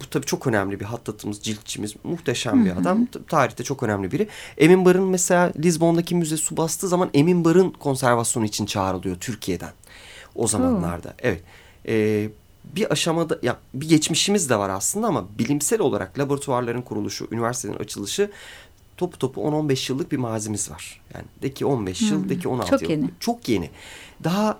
bu 0.00 0.10
tabii 0.10 0.26
çok 0.26 0.46
önemli 0.46 0.80
bir 0.80 0.84
hattatımız, 0.84 1.40
ciltçimiz, 1.40 1.94
muhteşem 2.04 2.64
bir 2.64 2.70
adam. 2.70 3.06
Tarihte 3.28 3.64
çok 3.64 3.82
önemli 3.82 4.12
biri. 4.12 4.28
Emin 4.58 4.84
Barın 4.84 5.08
mesela 5.08 5.52
Lizbon'daki 5.58 6.14
müze 6.14 6.36
su 6.36 6.56
bastığı 6.56 6.88
zaman 6.88 7.10
Emin 7.14 7.44
Barın 7.44 7.70
konservasyonu 7.70 8.46
için 8.46 8.66
çağrılıyor 8.66 9.16
Türkiye'den. 9.16 9.72
O 10.34 10.46
zamanlarda. 10.46 11.14
Evet. 11.18 11.42
Ee, 11.88 12.28
bir 12.64 12.92
aşamada 12.92 13.38
ya 13.42 13.58
bir 13.74 13.88
geçmişimiz 13.88 14.50
de 14.50 14.56
var 14.56 14.70
aslında 14.70 15.06
ama 15.06 15.26
bilimsel 15.38 15.80
olarak 15.80 16.18
laboratuvarların 16.18 16.82
kuruluşu, 16.82 17.28
üniversitelerin 17.30 17.78
açılışı 17.78 18.30
topu 18.96 19.18
topu 19.18 19.40
10-15 19.40 19.92
yıllık 19.92 20.12
bir 20.12 20.16
mazimiz 20.16 20.70
var. 20.70 21.00
Yani 21.14 21.24
de 21.42 21.52
ki 21.52 21.66
15 21.66 22.02
yıl, 22.02 22.28
de 22.28 22.38
ki 22.38 22.48
16 22.48 22.70
çok 22.70 22.82
yıl. 22.82 22.90
yeni. 22.90 23.10
Çok 23.20 23.48
yeni. 23.48 23.70
Daha 24.24 24.58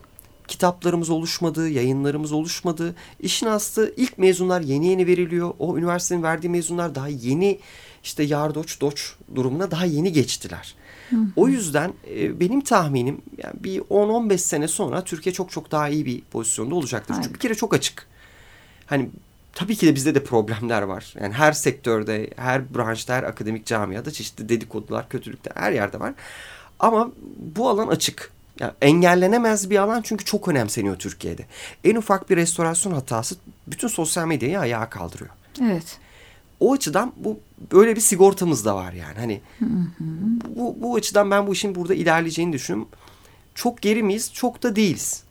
kitaplarımız 0.48 1.10
oluşmadı, 1.10 1.68
yayınlarımız 1.68 2.32
oluşmadı. 2.32 2.94
İşin 3.20 3.46
aslı 3.46 3.94
ilk 3.96 4.18
mezunlar 4.18 4.60
yeni 4.60 4.86
yeni 4.86 5.06
veriliyor. 5.06 5.54
O 5.58 5.78
üniversitenin 5.78 6.22
verdiği 6.22 6.48
mezunlar 6.48 6.94
daha 6.94 7.08
yeni 7.08 7.58
işte 8.04 8.22
yardoç 8.22 8.80
doç 8.80 9.14
durumuna 9.34 9.70
daha 9.70 9.84
yeni 9.84 10.12
geçtiler. 10.12 10.74
O 11.36 11.48
yüzden 11.48 11.92
e, 12.10 12.40
benim 12.40 12.60
tahminim 12.60 13.22
yani 13.38 13.54
bir 13.64 13.80
10-15 13.80 14.38
sene 14.38 14.68
sonra 14.68 15.04
Türkiye 15.04 15.32
çok 15.32 15.50
çok 15.50 15.70
daha 15.70 15.88
iyi 15.88 16.06
bir 16.06 16.20
pozisyonda 16.20 16.74
olacaktır. 16.74 17.14
Çünkü 17.22 17.34
bir 17.34 17.38
kere 17.38 17.54
çok 17.54 17.74
açık. 17.74 18.06
Hani 18.86 19.10
tabii 19.52 19.76
ki 19.76 19.86
de 19.86 19.94
bizde 19.94 20.14
de 20.14 20.24
problemler 20.24 20.82
var. 20.82 21.14
Yani 21.20 21.34
her 21.34 21.52
sektörde, 21.52 22.30
her 22.36 22.74
branşta, 22.74 23.14
her 23.14 23.22
akademik 23.22 23.66
camiada 23.66 24.10
çeşitli 24.10 24.48
dedikodular, 24.48 25.08
kötülükler 25.08 25.52
her 25.56 25.72
yerde 25.72 26.00
var. 26.00 26.14
Ama 26.80 27.12
bu 27.38 27.68
alan 27.68 27.88
açık. 27.88 28.32
Yani 28.60 28.72
engellenemez 28.82 29.70
bir 29.70 29.78
alan 29.78 30.02
çünkü 30.02 30.24
çok 30.24 30.48
önemseniyor 30.48 30.96
Türkiye'de. 30.98 31.46
En 31.84 31.96
ufak 31.96 32.30
bir 32.30 32.36
restorasyon 32.36 32.92
hatası 32.92 33.36
bütün 33.66 33.88
sosyal 33.88 34.26
medyayı 34.26 34.60
ayağa 34.60 34.90
kaldırıyor. 34.90 35.30
Evet. 35.62 35.98
O 36.60 36.72
açıdan 36.72 37.12
bu 37.16 37.40
böyle 37.72 37.96
bir 37.96 38.00
sigortamız 38.00 38.64
da 38.64 38.76
var 38.76 38.92
yani. 38.92 39.18
Hani 39.18 39.40
bu, 40.56 40.76
bu 40.80 40.94
açıdan 40.94 41.30
ben 41.30 41.46
bu 41.46 41.52
işin 41.52 41.74
burada 41.74 41.94
ilerleyeceğini 41.94 42.52
düşünüyorum. 42.52 42.88
Çok 43.54 43.82
geri 43.82 44.02
miyiz? 44.02 44.32
Çok 44.32 44.62
da 44.62 44.76
değiliz. 44.76 45.23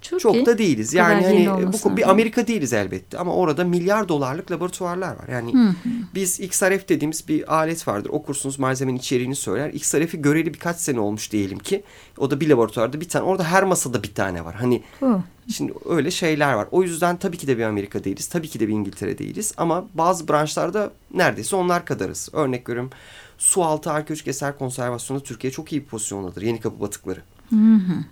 Çok, 0.00 0.20
Çok 0.20 0.34
iyi. 0.34 0.46
da 0.46 0.58
değiliz. 0.58 0.92
Bu 0.92 0.96
Yani 0.96 1.24
hani 1.24 1.46
bu 1.46 1.50
olmasına 1.50 1.96
bir. 1.96 2.10
Amerika 2.10 2.46
değiliz 2.46 2.72
elbette 2.72 3.18
ama 3.18 3.34
orada 3.34 3.64
milyar 3.64 4.08
dolarlık 4.08 4.50
laboratuvarlar 4.50 5.08
var. 5.08 5.28
Yani 5.32 5.74
biz 6.14 6.40
XRF 6.40 6.88
dediğimiz 6.88 7.28
bir 7.28 7.54
alet 7.54 7.88
vardır. 7.88 8.10
Okursunuz 8.10 8.58
malzemenin 8.58 8.98
içeriğini 8.98 9.36
söyler. 9.36 9.72
XRF'i 9.72 10.22
göreli 10.22 10.54
birkaç 10.54 10.76
sene 10.76 11.00
olmuş 11.00 11.32
diyelim 11.32 11.58
ki. 11.58 11.82
O 12.18 12.30
da 12.30 12.40
bir 12.40 12.48
laboratuvarda 12.48 13.00
bir 13.00 13.08
tane. 13.08 13.24
Orada 13.24 13.44
her 13.44 13.64
masada 13.64 14.02
bir 14.02 14.14
tane 14.14 14.44
var. 14.44 14.54
Hani 14.54 14.82
Bu. 15.00 15.20
Şimdi 15.52 15.72
öyle 15.88 16.10
şeyler 16.10 16.52
var. 16.52 16.68
O 16.70 16.82
yüzden 16.82 17.16
tabii 17.16 17.36
ki 17.36 17.46
de 17.46 17.58
bir 17.58 17.62
Amerika 17.62 18.04
değiliz. 18.04 18.26
Tabii 18.26 18.48
ki 18.48 18.60
de 18.60 18.68
bir 18.68 18.72
İngiltere 18.72 19.18
değiliz. 19.18 19.54
Ama 19.56 19.84
bazı 19.94 20.28
branşlarda 20.28 20.90
neredeyse 21.14 21.56
onlar 21.56 21.84
kadarız. 21.84 22.28
Örnek 22.32 22.68
veriyorum 22.68 22.90
su 23.38 23.64
altı 23.64 23.90
arkeolojik 23.90 24.28
eser 24.28 24.58
konservasyonunda 24.58 25.24
Türkiye 25.24 25.50
çok 25.50 25.72
iyi 25.72 25.80
bir 25.80 25.86
pozisyondadır. 25.86 26.42
Yeni 26.42 26.60
kapı 26.60 26.80
batıkları. 26.80 27.20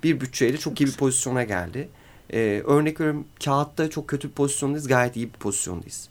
Bir 0.03 0.21
bütçeyle 0.21 0.57
çok 0.57 0.81
iyi 0.81 0.87
bir 0.87 0.93
pozisyona 0.93 1.43
geldi. 1.45 1.89
Ee, 2.33 2.63
örnek 2.67 3.01
veriyorum 3.01 3.25
kağıtta 3.45 3.91
çok 3.91 4.09
kötü 4.09 4.29
bir 4.29 4.33
pozisyondayız. 4.35 4.89
Gayet 4.89 5.17
iyi 5.17 5.27
bir 5.29 5.39
pozisyondayız. 5.39 6.09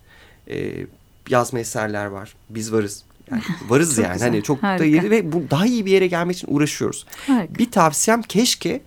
Ee, 0.49 0.85
yazma 1.29 1.59
eserler 1.59 2.05
var. 2.05 2.35
Biz 2.49 2.73
varız. 2.73 3.03
Yani 3.31 3.41
varız 3.69 3.95
Çok 3.95 4.05
yani. 4.05 4.13
güzel, 4.13 4.29
Hani 4.29 4.43
çok 4.43 4.61
da 4.61 4.67
harika. 4.67 4.85
iyi 4.85 5.11
ve 5.11 5.31
bu 5.31 5.43
daha 5.51 5.65
iyi 5.65 5.85
bir 5.85 5.91
yere 5.91 6.07
gelmek 6.07 6.35
için 6.37 6.47
uğraşıyoruz. 6.51 7.05
Harika. 7.27 7.55
Bir 7.55 7.71
tavsiyem 7.71 8.21
keşke 8.21 8.81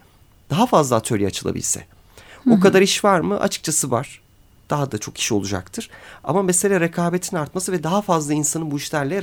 daha 0.50 0.66
fazla 0.66 0.96
atölye 0.96 1.26
açılabilse. 1.26 1.86
O 2.50 2.60
kadar 2.60 2.82
iş 2.82 3.04
var 3.04 3.20
mı? 3.20 3.40
Açıkçası 3.40 3.90
var. 3.90 4.20
Daha 4.70 4.92
da 4.92 4.98
çok 4.98 5.18
iş 5.18 5.32
olacaktır. 5.32 5.90
Ama 6.24 6.42
mesele 6.42 6.80
rekabetin 6.80 7.36
artması 7.36 7.72
ve 7.72 7.82
daha 7.82 8.02
fazla 8.02 8.32
insanın 8.34 8.70
bu 8.70 8.76
işlerle 8.76 9.22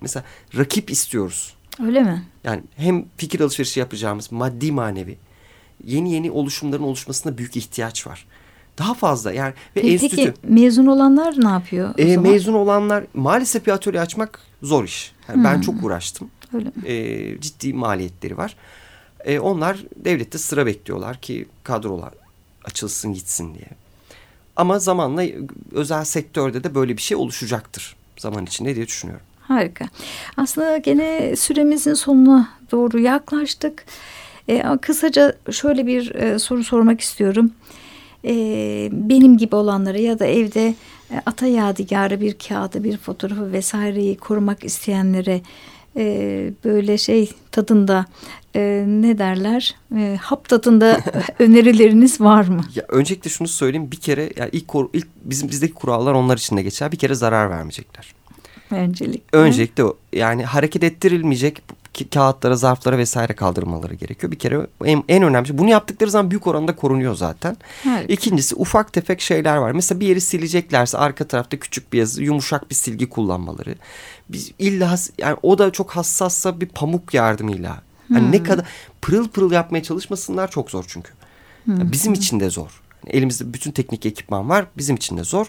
mesela 0.00 0.24
rakip 0.56 0.90
istiyoruz. 0.90 1.54
Öyle 1.86 2.02
mi? 2.02 2.22
Yani 2.44 2.62
hem 2.76 3.04
fikir 3.16 3.40
alışverişi 3.40 3.80
yapacağımız 3.80 4.32
maddi 4.32 4.72
manevi 4.72 5.18
yeni 5.84 6.12
yeni 6.12 6.30
oluşumların 6.30 6.82
oluşmasına 6.82 7.38
büyük 7.38 7.56
ihtiyaç 7.56 8.06
var. 8.06 8.26
Daha 8.78 8.94
fazla 8.94 9.32
yani 9.32 9.50
ve 9.50 9.54
Peki, 9.74 9.92
enstitü. 9.92 10.16
peki 10.16 10.32
mezun 10.42 10.86
olanlar 10.86 11.34
ne 11.44 11.48
yapıyor? 11.48 11.94
E, 11.98 12.14
zaman? 12.14 12.30
mezun 12.32 12.54
olanlar 12.54 13.04
maalesef 13.14 13.66
bir 13.66 13.72
atölye 13.72 14.00
açmak 14.00 14.40
zor 14.62 14.84
iş. 14.84 15.12
Yani 15.28 15.44
Ben 15.44 15.60
çok 15.60 15.84
uğraştım. 15.84 16.30
Öyle 16.54 16.64
mi? 16.64 16.88
E, 16.88 17.40
ciddi 17.40 17.72
maliyetleri 17.72 18.36
var. 18.36 18.56
E, 19.24 19.38
onlar 19.38 19.78
devlette 19.96 20.38
sıra 20.38 20.66
bekliyorlar 20.66 21.20
ki 21.20 21.46
kadrolar 21.64 22.12
açılsın 22.64 23.12
gitsin 23.14 23.54
diye. 23.54 23.68
Ama 24.56 24.78
zamanla 24.78 25.22
özel 25.72 26.04
sektörde 26.04 26.64
de 26.64 26.74
böyle 26.74 26.96
bir 26.96 27.02
şey 27.02 27.16
oluşacaktır 27.16 27.96
zaman 28.18 28.46
içinde 28.46 28.76
diye 28.76 28.86
düşünüyorum. 28.86 29.26
Harika. 29.48 29.84
Aslında 30.36 30.76
gene 30.76 31.36
süremizin 31.36 31.94
sonuna 31.94 32.48
doğru 32.72 32.98
yaklaştık. 32.98 33.84
Ama 34.64 34.78
kısaca 34.78 35.36
şöyle 35.50 35.86
bir 35.86 36.14
e, 36.14 36.38
soru 36.38 36.64
sormak 36.64 37.00
istiyorum. 37.00 37.52
Ee, 38.24 38.88
benim 38.92 39.38
gibi 39.38 39.56
olanlara 39.56 39.98
ya 39.98 40.18
da 40.18 40.26
evde 40.26 40.74
e, 41.10 41.22
ata 41.26 41.46
yadigarı 41.46 42.20
bir 42.20 42.38
kağıdı, 42.48 42.84
bir 42.84 42.96
fotoğrafı 42.96 43.52
vesaireyi 43.52 44.16
korumak 44.16 44.64
isteyenlere 44.64 45.40
e, 45.96 46.52
böyle 46.64 46.98
şey 46.98 47.32
tadında 47.52 48.06
e, 48.56 48.84
ne 48.86 49.18
derler 49.18 49.76
e, 49.96 50.18
hap 50.20 50.48
tadında 50.48 51.00
önerileriniz 51.38 52.20
var 52.20 52.48
mı? 52.48 52.64
Ya 52.74 52.84
öncelikle 52.88 53.30
şunu 53.30 53.48
söyleyeyim 53.48 53.90
bir 53.90 54.00
kere 54.00 54.30
yani 54.36 54.50
ilk, 54.52 54.70
ilk 54.92 55.06
bizim 55.24 55.48
bizdeki 55.48 55.74
kurallar 55.74 56.14
onlar 56.14 56.36
için 56.36 56.56
de 56.56 56.62
geçer. 56.62 56.92
Bir 56.92 56.98
kere 56.98 57.14
zarar 57.14 57.50
vermeyecekler. 57.50 58.17
Öncelikle. 58.70 59.38
Öncelikle 59.38 59.84
o. 59.84 59.96
Yani 60.12 60.44
hareket 60.44 60.84
ettirilmeyecek 60.84 61.62
kağıtlara, 62.14 62.56
zarflara 62.56 62.98
vesaire 62.98 63.32
kaldırmaları 63.32 63.94
gerekiyor. 63.94 64.32
Bir 64.32 64.38
kere 64.38 64.66
en, 64.84 65.04
en 65.08 65.22
önemli 65.22 65.46
şey. 65.48 65.58
Bunu 65.58 65.68
yaptıkları 65.68 66.10
zaman 66.10 66.30
büyük 66.30 66.46
oranda 66.46 66.76
korunuyor 66.76 67.14
zaten. 67.14 67.56
Harika. 67.84 68.12
İkincisi 68.12 68.54
ufak 68.54 68.92
tefek 68.92 69.20
şeyler 69.20 69.56
var. 69.56 69.72
Mesela 69.72 70.00
bir 70.00 70.06
yeri 70.06 70.20
sileceklerse 70.20 70.98
arka 70.98 71.28
tarafta 71.28 71.56
küçük 71.56 71.92
bir 71.92 71.98
yazı, 71.98 72.22
yumuşak 72.22 72.70
bir 72.70 72.74
silgi 72.74 73.08
kullanmaları. 73.08 73.74
Biz 74.28 74.52
illa 74.58 74.96
yani 75.18 75.36
o 75.42 75.58
da 75.58 75.70
çok 75.70 75.90
hassassa 75.90 76.60
bir 76.60 76.66
pamuk 76.66 77.14
yardımıyla 77.14 77.82
Hani 78.12 78.32
ne 78.32 78.42
kadar 78.42 78.66
pırıl 79.02 79.28
pırıl 79.28 79.52
yapmaya 79.52 79.82
çalışmasınlar 79.82 80.50
çok 80.50 80.70
zor 80.70 80.84
çünkü. 80.88 81.12
Ya 81.66 81.92
bizim 81.92 82.12
için 82.12 82.40
de 82.40 82.50
zor. 82.50 82.82
Elimizde 83.06 83.54
bütün 83.54 83.70
teknik 83.70 84.06
ekipman 84.06 84.48
var. 84.48 84.66
Bizim 84.76 84.96
için 84.96 85.16
de 85.16 85.24
zor. 85.24 85.46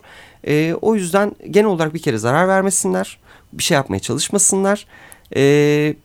Ee, 0.47 0.73
o 0.81 0.95
yüzden 0.95 1.31
genel 1.49 1.67
olarak 1.67 1.93
bir 1.93 2.01
kere 2.01 2.17
zarar 2.17 2.47
vermesinler. 2.47 3.17
Bir 3.53 3.63
şey 3.63 3.75
yapmaya 3.75 3.99
çalışmasınlar. 3.99 4.85
Ee, 5.35 5.95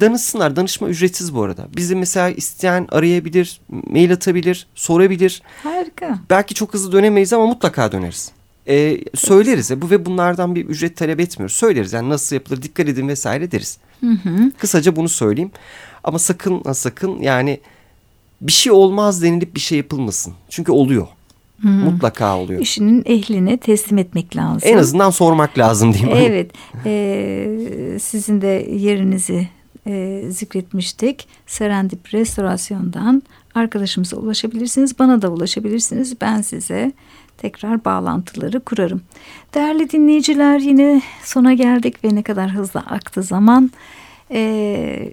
danışsınlar. 0.00 0.56
Danışma 0.56 0.88
ücretsiz 0.88 1.34
bu 1.34 1.42
arada. 1.42 1.66
Bizi 1.76 1.96
mesela 1.96 2.28
isteyen 2.28 2.88
arayabilir, 2.92 3.60
mail 3.68 4.12
atabilir, 4.12 4.66
sorabilir. 4.74 5.42
Harika. 5.62 6.18
Belki 6.30 6.54
çok 6.54 6.74
hızlı 6.74 6.92
dönemeyiz 6.92 7.32
ama 7.32 7.46
mutlaka 7.46 7.92
döneriz. 7.92 8.32
Ee, 8.68 8.98
söyleriz 9.14 9.70
ya 9.70 9.82
bu 9.82 9.90
ve 9.90 10.06
bunlardan 10.06 10.54
bir 10.54 10.64
ücret 10.64 10.96
talep 10.96 11.20
etmiyoruz. 11.20 11.56
Söyleriz 11.56 11.92
yani 11.92 12.08
nasıl 12.08 12.36
yapılır 12.36 12.62
dikkat 12.62 12.88
edin 12.88 13.08
vesaire 13.08 13.50
deriz. 13.50 13.78
Hı 14.00 14.10
hı. 14.10 14.52
Kısaca 14.58 14.96
bunu 14.96 15.08
söyleyeyim. 15.08 15.50
Ama 16.04 16.18
sakın 16.18 16.62
ha 16.64 16.74
sakın 16.74 17.20
yani 17.20 17.60
bir 18.44 18.52
şey 18.52 18.72
olmaz 18.72 19.22
denilip 19.22 19.54
bir 19.54 19.60
şey 19.60 19.78
yapılmasın. 19.78 20.34
Çünkü 20.48 20.72
oluyor. 20.72 21.06
Mutlaka 21.62 22.38
oluyor. 22.38 22.60
İşinin 22.60 23.02
ehline 23.06 23.56
teslim 23.56 23.98
etmek 23.98 24.36
lazım. 24.36 24.60
En 24.64 24.78
azından 24.78 25.10
sormak 25.10 25.58
lazım 25.58 25.94
diyeyim. 25.94 26.16
Evet. 26.16 26.50
Ee, 26.86 27.98
sizin 28.00 28.40
de 28.40 28.68
yerinizi 28.72 29.48
e, 29.86 30.22
zikretmiştik. 30.28 31.28
Serendip 31.46 32.14
Restorasyon'dan 32.14 33.22
arkadaşımıza 33.54 34.16
ulaşabilirsiniz. 34.16 34.98
Bana 34.98 35.22
da 35.22 35.28
ulaşabilirsiniz. 35.28 36.20
Ben 36.20 36.42
size 36.42 36.92
tekrar 37.38 37.84
bağlantıları 37.84 38.60
kurarım. 38.60 39.02
Değerli 39.54 39.90
dinleyiciler 39.90 40.58
yine 40.58 41.02
sona 41.24 41.52
geldik 41.52 42.04
ve 42.04 42.14
ne 42.14 42.22
kadar 42.22 42.50
hızlı 42.50 42.80
aktı 42.80 43.22
zaman. 43.22 43.70
Ee, 44.30 45.12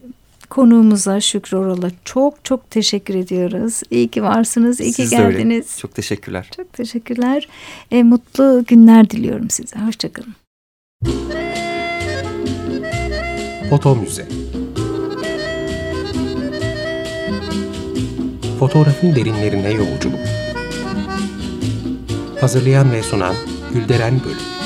konuğumuza 0.52 1.22
Şükrü 1.22 1.58
Oral'a 1.58 1.92
çok 2.06 2.46
çok 2.46 2.70
teşekkür 2.72 3.16
ediyoruz. 3.16 3.82
İyi 3.92 4.08
ki 4.08 4.24
varsınız, 4.24 4.80
iyi 4.80 4.94
ki 4.94 5.02
Siz 5.04 5.14
öyle. 5.14 5.32
geldiniz. 5.32 5.78
Çok 5.80 5.96
teşekkürler. 5.96 6.50
Çok 6.56 6.74
teşekkürler. 6.74 7.48
E, 7.92 8.04
mutlu 8.04 8.64
günler 8.68 9.10
diliyorum 9.10 9.50
size. 9.50 9.80
Hoşçakalın. 9.80 10.36
Foto 13.70 13.96
Müze 13.96 14.28
Fotoğrafın 18.60 19.16
derinlerine 19.16 19.72
yolculuk 19.72 20.20
Hazırlayan 22.42 22.92
ve 22.92 23.04
sunan 23.04 23.36
Gülderen 23.74 24.20
Bölüm 24.26 24.61